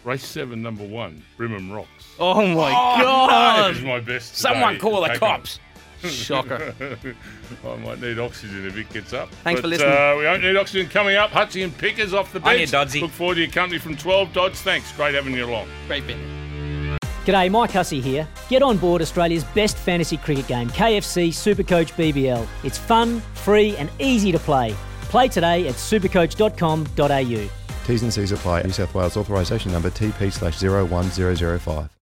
[0.05, 1.89] Race seven, number one, Brimham Rocks.
[2.21, 3.65] Oh my Oh, god!
[3.73, 4.37] That is my best.
[4.37, 4.81] Someone today.
[4.81, 5.59] call the Take cops.
[6.11, 6.75] Shocker.
[7.65, 9.31] I might need oxygen if it gets up.
[9.43, 9.93] Thanks but, for listening.
[9.93, 11.31] Uh, we don't need oxygen coming up.
[11.31, 12.71] Hutchie and Pickers off the On you, bench.
[12.71, 13.01] Dodsy.
[13.01, 14.61] Look forward to your company from 12 Dodds.
[14.63, 14.93] Thanks.
[14.93, 15.69] Great having you along.
[15.87, 16.17] Great bit.
[17.25, 18.29] G'day, Mike Hussey here.
[18.51, 22.47] Get on board Australia's best fantasy cricket game, KFC Supercoach BBL.
[22.65, 24.75] It's fun, free, and easy to play.
[25.09, 27.49] Play today at supercoach.com.au.
[27.87, 28.63] T's and C's apply.
[28.63, 31.95] New South Wales authorisation number TP slash 01005.